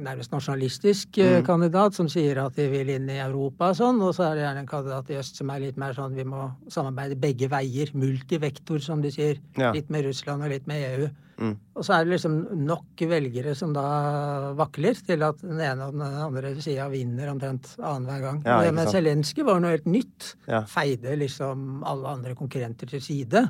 [0.00, 1.46] nærmest nasjonalistisk eh, Mm.
[1.46, 4.44] kandidat som sier at de vil inn i Europa og sånn, og så er det
[4.44, 7.90] gjerne en kandidat i øst som er litt mer sånn vi må samarbeide begge veier.
[7.94, 9.38] Multivektor, som de sier.
[9.56, 9.72] Ja.
[9.72, 11.08] Litt med Russland og litt med EU.
[11.40, 11.54] Mm.
[11.76, 12.34] Og så er det liksom
[12.66, 17.76] nok velgere som da vakler til at den ene og den andre sida vinner omtrent
[17.78, 18.42] annenhver gang.
[18.44, 18.90] Ja, det med.
[18.92, 20.34] Zelenskyj var noe helt nytt.
[20.46, 20.60] Ja.
[20.68, 23.48] Feide liksom alle andre konkurrenter til side.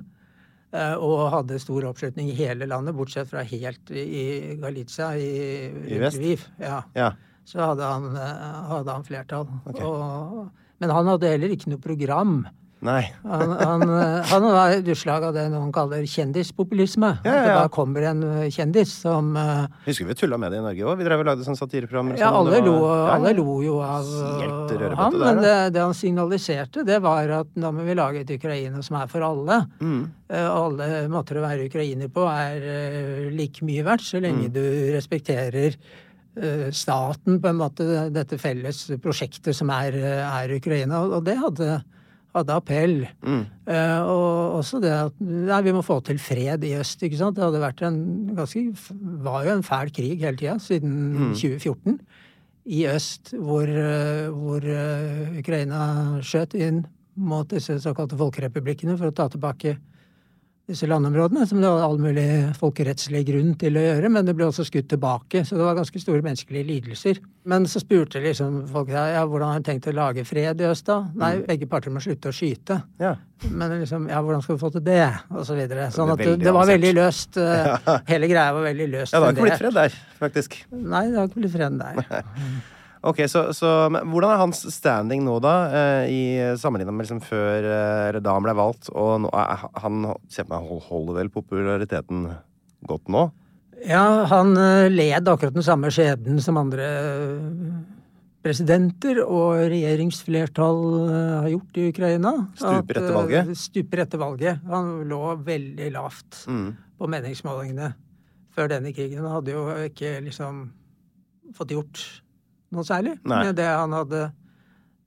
[0.72, 6.00] Eh, Og hadde stor oppslutning i hele landet, bortsett fra helt i Galicia, i, I?
[6.00, 6.46] Lviv.
[6.62, 6.82] Ja.
[6.96, 7.12] Ja.
[7.48, 9.48] Så hadde han, eh, hadde han flertall.
[9.74, 10.48] Og,
[10.80, 12.34] men han hadde heller ikke noe program.
[12.80, 13.02] Nei.
[13.28, 17.10] Han, han, eh, han var utslag av det noen kaller kjendispopulisme.
[17.26, 17.56] Ja, ja, ja.
[17.58, 20.96] bare kommer en eh, kjendis som eh, Husker vi tulla med det i Norge òg?
[21.02, 22.16] Vi drev og lagde sånne satireprogrammer.
[22.22, 24.08] Ja, alle var- lo, Ja, alle lo jo av
[24.72, 28.80] der, men det, det han signaliserte, det var at nå må vi lage et Ukraina
[28.86, 29.60] som er for alle.
[29.84, 30.00] Mm.
[30.40, 34.52] Alle måter å være ukrainer på er like mye verdt, så lenge Mm.
[34.56, 34.62] du
[34.96, 35.74] respekterer
[36.72, 39.92] staten, på en måte, dette felles prosjektet som er,
[40.24, 41.02] er Ukraina.
[41.18, 41.82] Og det hadde,
[42.34, 42.96] hadde appell.
[43.26, 43.42] Mm.
[43.66, 47.02] Uh, og også det at nei, vi må få til fred i øst.
[47.02, 47.36] ikke sant?
[47.36, 48.00] Det hadde vært en
[48.38, 48.64] ganske,
[49.24, 51.34] var jo en fæl krig hele tida, siden Mm.
[51.34, 52.00] 2014.
[52.70, 56.84] I øst, hvor, eh, hvor uh, Ukraina skjøt inn
[57.16, 59.78] mot disse såkalte folkerepublikkene for å ta tilbake
[60.70, 62.24] disse landområdene, som det var all mulig
[62.58, 66.00] folkerettslig grunn til å gjøre, men det ble også skutt tilbake, så det var ganske
[66.02, 67.20] store menneskelige lidelser.
[67.50, 70.68] Men så spurte liksom folk ja, ja, hvordan har du tenkt å lage fred i
[70.68, 71.00] øst, da?
[71.18, 72.80] Nei, begge parter må slutte å skyte.
[73.02, 73.14] Ja.
[73.50, 75.02] Men liksom, ja, hvordan skal vi få til det?
[75.32, 75.88] Og så videre.
[75.94, 77.38] Sånn at det, det var veldig løst.
[77.40, 77.70] eh,
[78.12, 80.60] Hele greia var veldig løst Ja, det har ikke blitt fred der, faktisk.
[80.70, 82.20] Nei, det har ikke blitt fred der.
[83.00, 86.22] Ok, så, så Hvordan er hans standing nå, da, eh, i
[86.60, 88.90] sammenlignet med liksom før eh, eller da han ble valgt?
[88.92, 92.26] Og nå, han ser på meg holder vel populariteten
[92.90, 93.30] godt nå?
[93.88, 96.90] Ja, han eh, led akkurat den samme skjebnen som andre
[98.44, 100.78] presidenter og regjeringsflertall
[101.44, 102.30] har gjort i Ukraina.
[102.56, 103.50] Stuper etter valget?
[103.60, 104.62] Stuper etter valget.
[104.68, 106.70] Han lå veldig lavt Mm.
[107.00, 107.94] på meningsmålingene
[108.56, 109.24] før denne krigen.
[109.24, 110.70] Han hadde jo ikke liksom
[111.56, 112.00] fått gjort
[112.72, 113.44] noe særlig Nei.
[113.44, 114.32] med det han hadde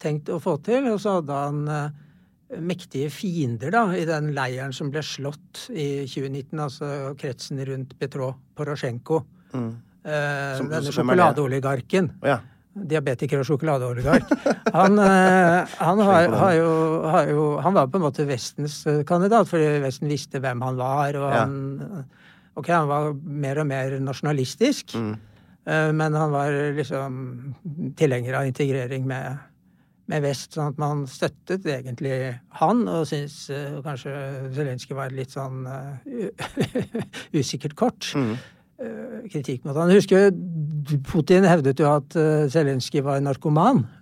[0.03, 0.87] tenkt å få til.
[0.91, 1.89] Og så hadde han eh,
[2.59, 6.89] mektige fiender da, i den leiren som ble slått i 2019, altså
[7.19, 9.23] kretsen rundt Petro Porosjenko.
[9.53, 9.69] Mm.
[10.03, 12.11] Eh, Som- denne sjokoladeoligarken.
[12.21, 12.39] Oh, ja.
[12.73, 14.31] Diabetiker og sjokoladeoligark.
[14.73, 16.69] Han, eh, han, har, har jo,
[17.05, 20.75] har jo Han var på en måte Vestens eh, kandidat, fordi Vesten visste hvem han
[20.81, 21.13] var.
[21.21, 21.43] Og Ja.
[21.45, 22.05] han
[22.57, 25.13] Ok, han var mer og mer nasjonalistisk, Mm.
[25.67, 27.17] Eh, men han var liksom
[27.99, 29.37] tilhenger av integrering med,
[30.11, 32.17] med Vest, sånn at man støttet egentlig
[32.59, 34.13] han, og syntes eh, kanskje
[34.55, 36.29] Zelenskyj var et litt sånn eh,
[37.39, 38.35] usikkert kort Mm.
[39.31, 39.87] kritikk mot han.
[39.93, 40.31] Jeg husker
[41.07, 42.15] Putin hevdet jo at
[42.51, 43.85] Zelenskyj var narkoman.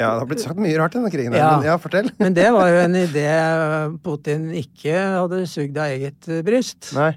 [0.00, 1.34] Ja, det har blitt sagt mye rart i denne krigen.
[1.34, 1.56] Ja.
[1.58, 2.08] Men ja, fortell.
[2.22, 3.26] Men det var jo en idé
[4.04, 6.92] Putin ikke hadde sugd av eget bryst.
[6.96, 7.10] Nei.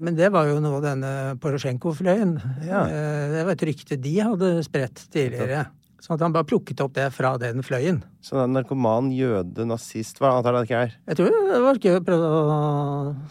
[0.00, 1.10] Men det var jo noe denne
[1.42, 2.86] Porosjenko-fløyen Ja.
[2.88, 5.66] eh, Det var et rykte de hadde spredt tidligere.
[6.00, 7.98] Sånn at han bare plukket opp det fra den fløyen.
[8.24, 10.94] Så er narkoman, jøde, nazist Hva annet er det ikke er?
[11.08, 12.56] Jeg tror det var gøy å prøve å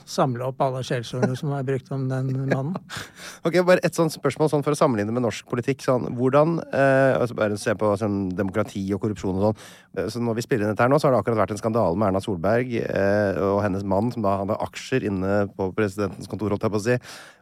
[0.10, 2.76] samle opp alle skjellsordene som er brukt om den mannen.
[3.48, 5.82] Ok, Bare et sånt spørsmål sånn for å sammenligne med norsk politikk.
[5.86, 9.64] Sånn, hvordan, eh, altså Bare se på sånn, demokrati og korrupsjon og sånn.
[9.98, 11.62] Eh, Så når vi spiller inn dette her nå, så har det akkurat vært en
[11.62, 16.30] skandale med Erna Solberg eh, og hennes mann, som da hadde aksjer inne på presidentens
[16.30, 17.00] kontor, holdt jeg på å si.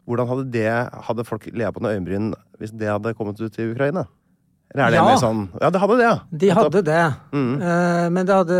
[0.08, 0.70] Hvordan hadde det
[1.08, 4.06] Hadde folk lea på noen øyenbryn hvis det hadde kommet ut i Ukraina?
[4.74, 5.06] Eller er det Ja.
[5.08, 6.18] mer sånn Ja, det hadde det, ja.
[6.44, 7.04] De hadde det.
[7.32, 7.54] Mm.
[7.62, 8.60] Eh, Men det hadde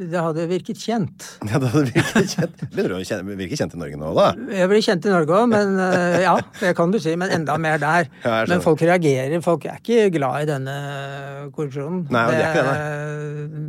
[0.00, 1.24] det hadde virket kjent.
[1.50, 2.60] Ja, det hadde virket kjent.
[2.72, 4.28] Begynner du å virke kjent i Norge nå, da?
[4.54, 7.12] Jeg blir kjent i Norge òg, men eh, ja, det kan du si.
[7.20, 8.08] Men enda mer der.
[8.24, 9.42] Ja, men folk reagerer.
[9.44, 10.76] Folk er ikke glad i denne
[11.52, 12.06] korrupsjonen.
[12.08, 12.76] Nei, det, de er ikke det,
[13.60, 13.66] nei.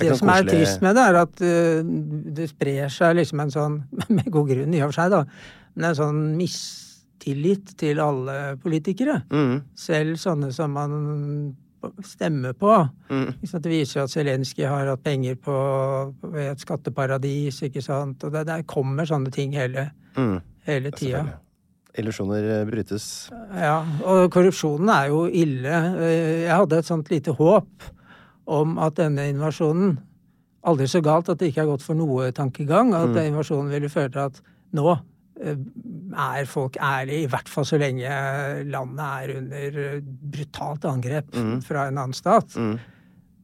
[0.00, 1.82] Det som er koselig- trist med det, er at eh,
[2.40, 3.74] det sprer seg liksom en sånn,
[4.16, 5.24] med god grunn i og for seg, da,
[5.74, 6.22] men en sånn
[7.20, 9.22] mistillit til alle politikere.
[9.30, 9.62] Mm.
[9.76, 11.56] Selv sånne som man
[12.04, 12.72] stemmer på.
[13.10, 13.28] Mm.
[13.34, 13.62] Ikke sant?
[13.64, 15.54] Det viser jo at Zelenskyj har hatt penger på,
[16.36, 18.24] et skatteparadis, ikke sant.
[18.24, 20.40] Og det, der kommer sånne ting hele, Mm.
[20.66, 21.24] hele tida.
[21.98, 23.30] Illusjoner eh, brytes.
[23.54, 25.68] Ja, og korrupsjonen er jo ille.
[26.00, 27.82] Eh, Jeg hadde et sånt lite håp
[28.46, 29.98] om at denne invasjonen
[30.62, 32.92] Aldri så galt at det ikke har gått for noe tankegang.
[32.92, 33.32] At Mm.
[33.32, 34.40] invasjonen ville føre til at
[34.74, 34.98] nå
[35.40, 38.08] er folk ærlige, i hvert fall så lenge
[38.70, 40.00] landet er under eh,
[40.32, 41.60] brutalt angrep Mm.
[41.64, 42.56] fra en annen stat.
[42.56, 42.78] Mm.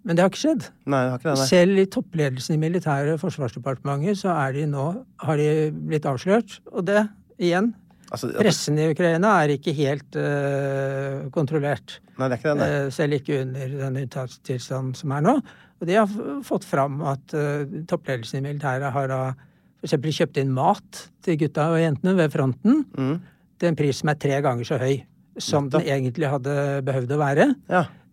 [0.06, 0.68] Men det har ikke skjedd.
[0.86, 1.46] Nei, har ikke det, nei.
[1.50, 4.84] Selv i toppledelsen i militære forsvarsdepartementer så er de nå,
[5.24, 6.60] har de blitt avslørt.
[6.72, 7.08] Og det,
[7.42, 7.72] igjen,
[8.12, 11.96] Altså, at- pressen i Ukraina er ikke helt uh, kontrollert.
[12.20, 12.68] Nei, det er ikke det.
[12.86, 15.34] Eh, selv ikke under den unntakstilstanden som er nå.
[15.80, 16.06] Og de har
[16.46, 19.55] fått fram at uh, toppledelsen i militæret har da for
[19.86, 23.20] eksempel kjøpte inn mat til gutta og jentene ved fronten Mm.
[23.58, 24.98] til en pris som er tre ganger så høy
[25.38, 27.46] som den egentlig hadde behøvd å være.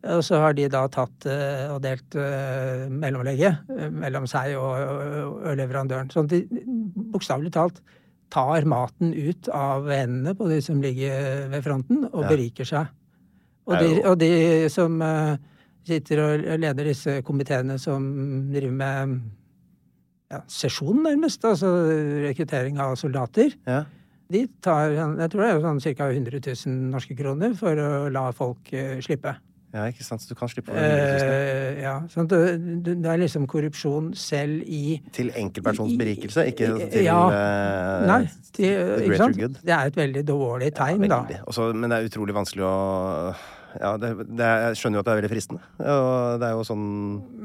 [0.04, 4.74] Og så har de da tatt eh, og delt uh, mellomlegget eh, mellom seg og,
[4.76, 6.10] og, og leverandøren.
[6.12, 6.64] Sånn at de
[7.14, 7.80] bokstavelig talt
[8.34, 12.34] tar maten ut av hendene på de som ligger ved fronten, og Ja.
[12.34, 12.92] beriker seg.
[13.64, 14.32] Og de, og de
[14.74, 15.38] som eh,
[15.88, 18.04] sitter og leder disse komiteene som
[18.52, 19.22] driver med
[20.34, 21.70] ja, sesjon, nærmest, altså
[22.26, 23.84] rekruttering av soldater, Ja.
[24.34, 26.10] de tar jeg tror det er sånn ca.
[26.10, 29.36] 100 000 norske kroner for å la folk uh, slippe.
[29.74, 30.22] Ja, ikke sant.
[30.22, 31.32] Så du kan slippe over undervisning.
[31.34, 32.42] Uh, ja, sånn det,
[33.02, 37.18] det er liksom korrupsjon selv i Til enkeltpersons berikelse, ikke til Ja.
[37.34, 38.20] uh, Nei,
[38.54, 38.70] til,
[39.00, 39.58] the greater good.
[39.66, 41.24] Det er et veldig dårlig tegn, da.
[41.26, 41.42] Veldig.
[41.50, 42.76] Også, men det er utrolig vanskelig å
[43.82, 45.62] ja, det, det er, Jeg skjønner jo at det er veldig fristende.
[45.80, 46.86] Og det er jo sånn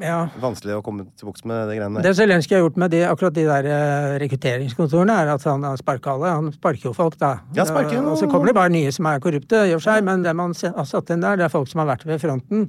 [0.03, 0.19] Ja.
[0.43, 2.09] vanskelig å komme til buks med det greiene der.
[2.09, 2.17] Det.
[2.19, 6.35] Zelenskyj har gjort med de, akkurat de der eh, rekrutteringskontorene, er at han sparker alle.
[6.43, 7.33] Han sparker jo folk, da.
[7.57, 8.05] Ja, sparker jo.
[8.13, 10.05] Og så kommer det bare nye som er korrupte, i og for seg.
[10.09, 12.69] Men det man har satt inn der, det er folk som har vært ved fronten,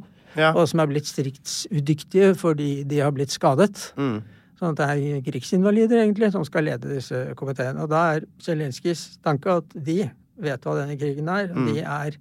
[0.54, 3.90] og som er blitt stridsudyktige fordi de har blitt skadet.
[4.00, 4.20] Mm.
[4.60, 7.80] Sånn at det er krigsinvalider, egentlig, som skal lede disse komiteene.
[7.86, 10.02] Og da er Zelenskyjs tanke at de
[10.40, 11.48] vet hva denne krigen er.
[11.56, 11.70] Mm.
[11.74, 12.18] De er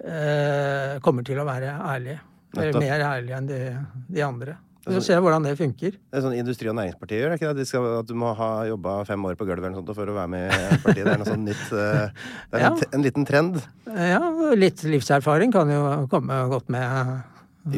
[0.00, 2.20] eh, kommer til å være ærlige.
[2.56, 3.58] Eller mer ærlige enn de,
[4.12, 4.58] de andre.
[4.82, 5.92] Så ser jeg se hvordan det funker.
[5.94, 7.62] Det er sånn Industri- og Næringspartiet gjør det ikke det?
[7.62, 10.10] De skal, at du må ha jobba fem år på gulvet eller noe sånt for
[10.10, 11.04] å være med i partiet.
[11.06, 12.70] Det er noe sånn nytt eh, Det er Ja.
[12.72, 13.60] en, en liten trend.
[13.86, 14.18] Ja,
[14.58, 17.12] litt livserfaring kan jo komme godt med.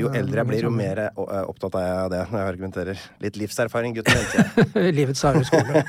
[0.01, 3.05] Jo eldre jeg blir, jo mer eh, opptatt er jeg av det når jeg argumenterer.
[3.21, 4.25] Litt livserfaring, gutten.
[4.57, 4.81] vet.
[4.97, 5.85] Livets harde skole.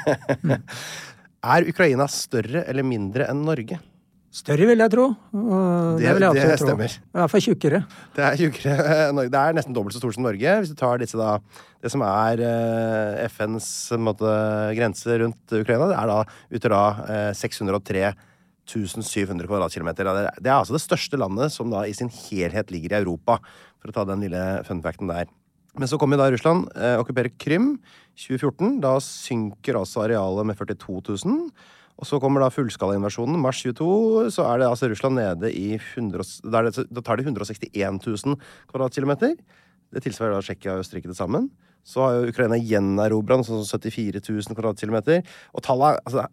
[1.45, 3.77] Er Ukraina større eller mindre enn Norge?
[4.35, 5.05] Større, vil jeg tro.
[5.31, 6.65] Det- det, vil jeg det tro.
[6.67, 6.91] stemmer.
[6.91, 7.79] I hvert fall tjukkere.
[8.17, 10.55] Det er, tjukkere det er nesten dobbelt så stort som Norge.
[10.59, 11.37] Hvis du tar disse da,
[11.81, 14.27] det som er eh, FNs måte,
[14.75, 16.19] grense rundt Ukraina, det er da
[16.51, 18.09] utgjør da eh, 603
[18.65, 20.03] 1700 kvadratkilometer.
[20.03, 23.01] Det er- Det er altså det største landet som da i sin helhet ligger i
[23.03, 23.39] Europa,
[23.79, 25.25] for å ta den lille funfacten der.
[25.77, 27.79] Men så kommer da Russland, eh, okkuperer Krym
[28.17, 28.81] 2014.
[28.81, 31.51] Da synker altså arealet med 42 000.
[31.95, 33.39] Og så kommer da fullskalainvasjonen.
[33.39, 37.27] Mars 22 så er det altså Russland nede i 100, da, det, da tar de
[37.27, 38.35] 161 000
[38.71, 39.37] kvadratkilometer.
[39.95, 41.47] Det tilsvarer da Tsjekkia og Østerrike til sammen.
[41.85, 45.21] Så har jo Ukraina gjenerobra sånn 74 000 kvadratkilometer.
[45.55, 46.27] Og tallet altså,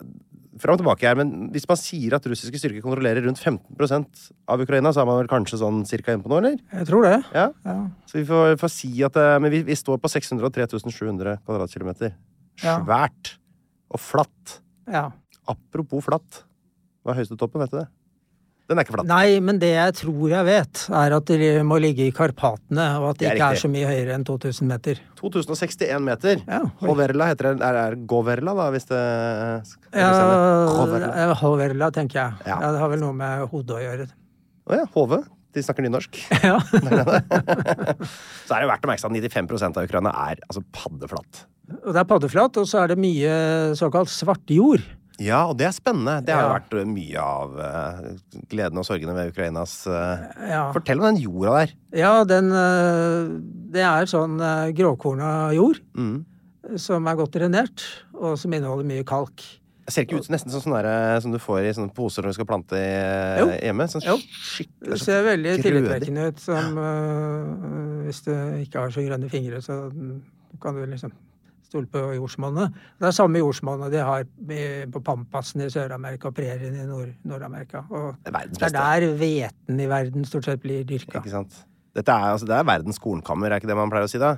[0.61, 4.61] Fram og tilbake her, men hvis man sier at russiske styrker kontrollerer rundt 15% av
[4.61, 6.59] Ukraina, så er man vel kanskje sånn cirka inne på noe, eller?
[6.77, 7.15] Jeg tror det.
[7.33, 7.47] Ja.
[7.65, 7.77] Ja.
[8.11, 12.13] Så vi får, får si at eh, Men vi, vi står på 603 700 kvadratkilometer.
[12.61, 12.77] Ja.
[12.85, 13.33] Svært.
[13.97, 14.59] Og flatt.
[14.93, 15.07] Ja.
[15.51, 16.45] Apropos flatt.
[17.03, 17.89] Hva er høyeste toppen, vet du det?
[18.71, 19.09] Den er ikke flatt.
[19.11, 23.09] Nei, men det jeg tror jeg vet, er at de må ligge i Karpatene, og
[23.11, 25.01] at de Det ikke er så mye høyere enn 2000 meter.
[25.19, 26.41] 2061 meter.
[26.47, 27.67] Ja, Hoverla heter det.
[27.67, 29.03] Er det Goverla, da, hvis det
[29.99, 30.09] Ja,
[30.79, 31.11] Hoverla.
[31.11, 32.47] eh, Hoverla, tenker jeg.
[32.47, 32.61] Ja.
[32.63, 32.73] Ja.
[32.73, 34.09] Det har vel noe med hodet å gjøre.
[34.71, 34.87] Å ja.
[34.95, 35.25] Hove.
[35.53, 36.17] De snakker nynorsk.
[36.47, 36.57] Ja.
[38.47, 41.43] Så er det verdt å merke seg at 95% av Ukraina er altså paddeflatt.
[41.73, 43.35] Det er paddeflatt, og så er det mye
[43.79, 44.83] såkalt svartjord.
[45.23, 46.17] Ja, og det er spennende.
[46.27, 50.65] Det har jo vært eh, mye av uh, gleden og sorgene ved Ukrainas uh, Ja.
[50.75, 51.75] Fortell om den jorda der.
[52.03, 53.33] Ja, den uh,
[53.73, 54.39] Det er sånn
[54.77, 56.25] gråkorna jord Mm.
[56.79, 57.83] som er godt drenert,
[58.15, 59.43] og som inneholder mye kalk.
[59.83, 62.31] Det ser ikke ut nesten som sånn der, som du får i sånne poser når
[62.31, 63.89] du skal plante i, hjemme.
[63.91, 64.15] Sånn Jo.
[64.79, 65.65] Det sånn ser veldig grødig.
[65.67, 66.79] tillitvekkende ut som
[68.07, 68.31] Hvis du
[68.63, 69.81] ikke har så grønne fingre, så
[70.63, 71.11] kan du liksom
[71.73, 72.79] stole på jordsmonnet.
[73.01, 74.25] Det er samme jordsmonnet de har
[74.93, 77.85] på Pampasen i Sør-Amerika og prærien i Nord- Nord-Amerika.
[77.89, 81.23] -Nord Det det er der hveten i verden stort sett blir dyrka.
[81.93, 84.37] Dette er, altså, det er verdens kornkammer, er ikke det man pleier å si da?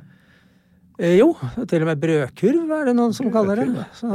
[0.99, 1.33] Eh, jo,
[1.67, 3.87] til og med brødkurv er det noen som kaller det.
[3.99, 4.09] Så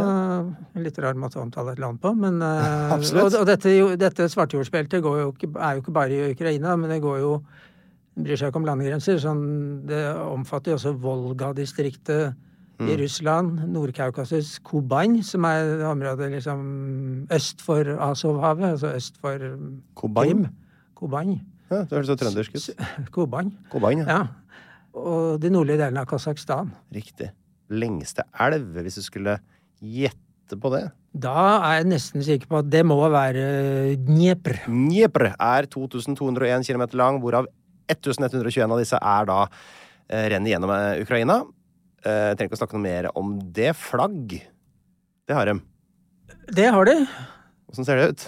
[0.80, 2.93] Litt rar måte å omtale et land på, men eh,
[3.24, 7.01] Og, og dette, dette svartjordsbeltet jo ikke, er jo ikke bare i Ukraina, men det
[7.03, 7.34] går jo
[8.20, 9.20] bryr seg ikke om landegrenser.
[9.24, 9.43] Sånn,
[9.88, 12.36] det omfatter jo også Volga-distriktet
[12.80, 13.00] i Mm.
[13.02, 19.36] Russland, Nord-Kaukasus, Koban, som er området liksom øst for Azovhavet, altså øst for
[19.96, 20.24] Kuban?
[20.26, 20.46] Krim.
[20.96, 21.34] Kuban.
[21.70, 22.70] Ja, det høres så trøndersk ut.
[23.12, 23.52] Koban.
[23.72, 24.06] Koban, ja.
[24.08, 24.22] Ja.
[24.96, 26.72] Og de nordlige delene av Kasakhstan.
[26.96, 27.30] Riktig.
[27.70, 29.36] Lengste elv, hvis du skulle
[29.84, 30.86] gjette på det.
[31.14, 34.64] Da er jeg nesten sikker på at det må være Dnepr.
[34.66, 37.46] Dnepr er 2201 km lang, hvorav
[37.90, 39.40] 1121 av disse er da
[40.10, 41.42] eh, renner gjennom eh, Ukraina.
[42.06, 43.74] Eh, Jeg trenger ikke å snakke noe mer om det.
[43.78, 44.39] Flagg,
[45.28, 45.60] det har de.
[46.56, 46.95] Det har de.
[47.70, 48.24] Åssen ser det ut?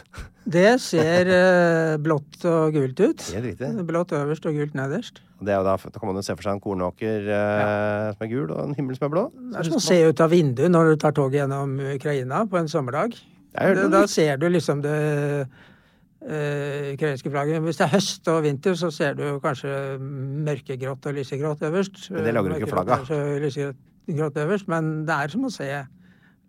[0.51, 3.23] Det ser eh, blått og gult ut.
[3.33, 3.69] Helt riktig.
[3.87, 5.21] Blått øverst og gult nederst.
[5.39, 8.11] Og Det er jo da, da kan man jo se for seg en kornåker eh,
[8.13, 9.25] som er gul, og en himmel som er blå.
[9.33, 12.59] Det er som å se ut av vinduet når du tar toget gjennom Ukraina på
[12.61, 13.17] en sommerdag.
[13.51, 13.87] Da, det.
[13.93, 14.97] da ser du liksom det
[16.21, 17.63] ukrainske flagget.
[17.65, 22.03] Hvis det er høst og vinter, så ser du kanskje mørkegrått og lysegrått øverst.
[22.13, 23.13] Men det lager du ikke flagg av.
[23.41, 25.69] Lysegrått øverst, men det er som å se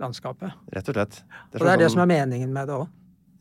[0.02, 0.58] landskapet.
[0.74, 1.22] Rett og slett.
[1.54, 2.90] Og det er det som er meningen med det òg.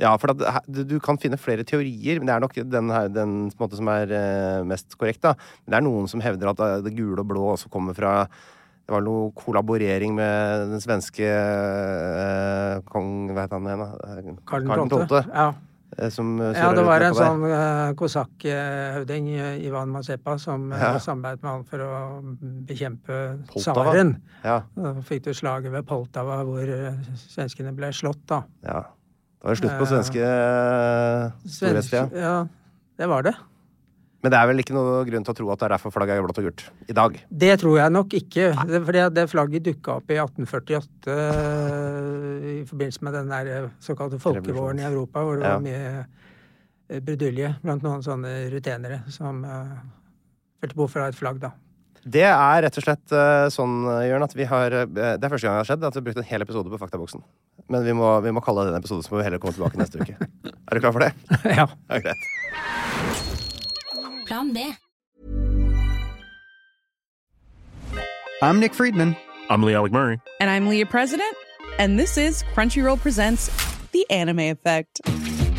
[0.01, 3.36] Ja, for at, du, kan finne flere teorier, men det er nok den, her, den
[3.59, 5.21] måte som er eh, mest korrekt.
[5.21, 5.36] da.
[5.61, 8.15] Men det er noen som hevder at eh, det gule og blå også kommer fra
[8.25, 14.15] Det var noe kollaborering med den svenske eh, kong Hva het han igjen, da?
[14.15, 15.05] Eh, Karl Karl 12.
[15.11, 15.51] 12., Ja.
[15.97, 20.93] Eh, Som Ja, det var en sånn uh, kosakkhøvding, eh, Ivan Mazepa, som eh, Ja.
[20.99, 22.35] samarbeidet med han for å
[22.67, 23.19] bekjempe
[23.55, 24.15] tsaren.
[24.43, 24.61] Ja.
[24.75, 28.43] Da fikk du slaget ved Poltava, hvor eh, svenskene ble slått, da.
[28.63, 28.83] ja.
[29.41, 32.09] Det var slutt på Eh, svenske uh, storhetstida.
[32.13, 32.33] ja,
[33.01, 33.33] det var det.
[34.22, 36.19] Men det er vel ikke noe grunn til å tro at det er derfor flagget
[36.19, 37.15] er blått og gult i dag.
[37.43, 38.49] Det tror jeg nok ikke.
[38.69, 43.72] Det, at det flagget dukka opp i 1848 eh, i forbindelse med den der eh,
[43.82, 45.55] såkalte folkevåren i Europa, hvor det Ja.
[45.57, 46.05] var mye
[46.91, 49.78] eh, brudulje blant noen sånne rutenere som uh,
[50.59, 51.53] følte behov for å ha et flagg, da.
[52.01, 53.13] Det er rett og slett
[53.53, 56.05] sånn, Jørn, at vi har Det er første gang det har skjedd at vi har
[56.07, 57.22] brukt en hel episode på Faktaboksen.
[57.69, 59.80] Men vi må, vi må kalle det en episode, så må vi heller komme tilbake
[59.80, 60.17] neste uke.
[60.67, 61.13] Er du klar for det?
[61.45, 61.69] ja.
[61.69, 63.11] ja greit.
[64.32, 64.73] Plan B.
[68.41, 69.17] I'm Nick Friedman.
[69.49, 70.21] I'm Lee Alec Murray.
[70.39, 71.36] And I'm Leah President,
[71.77, 73.49] and this is Crunchyroll Presents
[73.91, 75.01] The Anime Effect.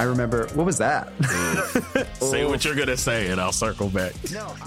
[0.00, 1.12] I remember, what was that?
[2.20, 4.14] Say what you're gonna say, and I'll circle back.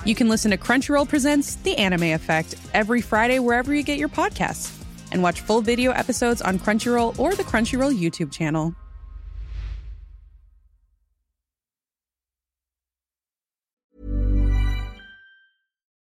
[0.06, 4.10] You can listen to Crunchyroll Presents The Anime Effect every Friday wherever you get your
[4.10, 4.70] podcasts.
[5.12, 8.76] And watch full video episodes on Crunchyroll or the Crunchyroll YouTube channel.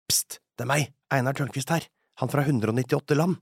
[0.09, 1.89] Pst, det er meg, Einar Tørnquist her,
[2.21, 3.41] han fra 198 land.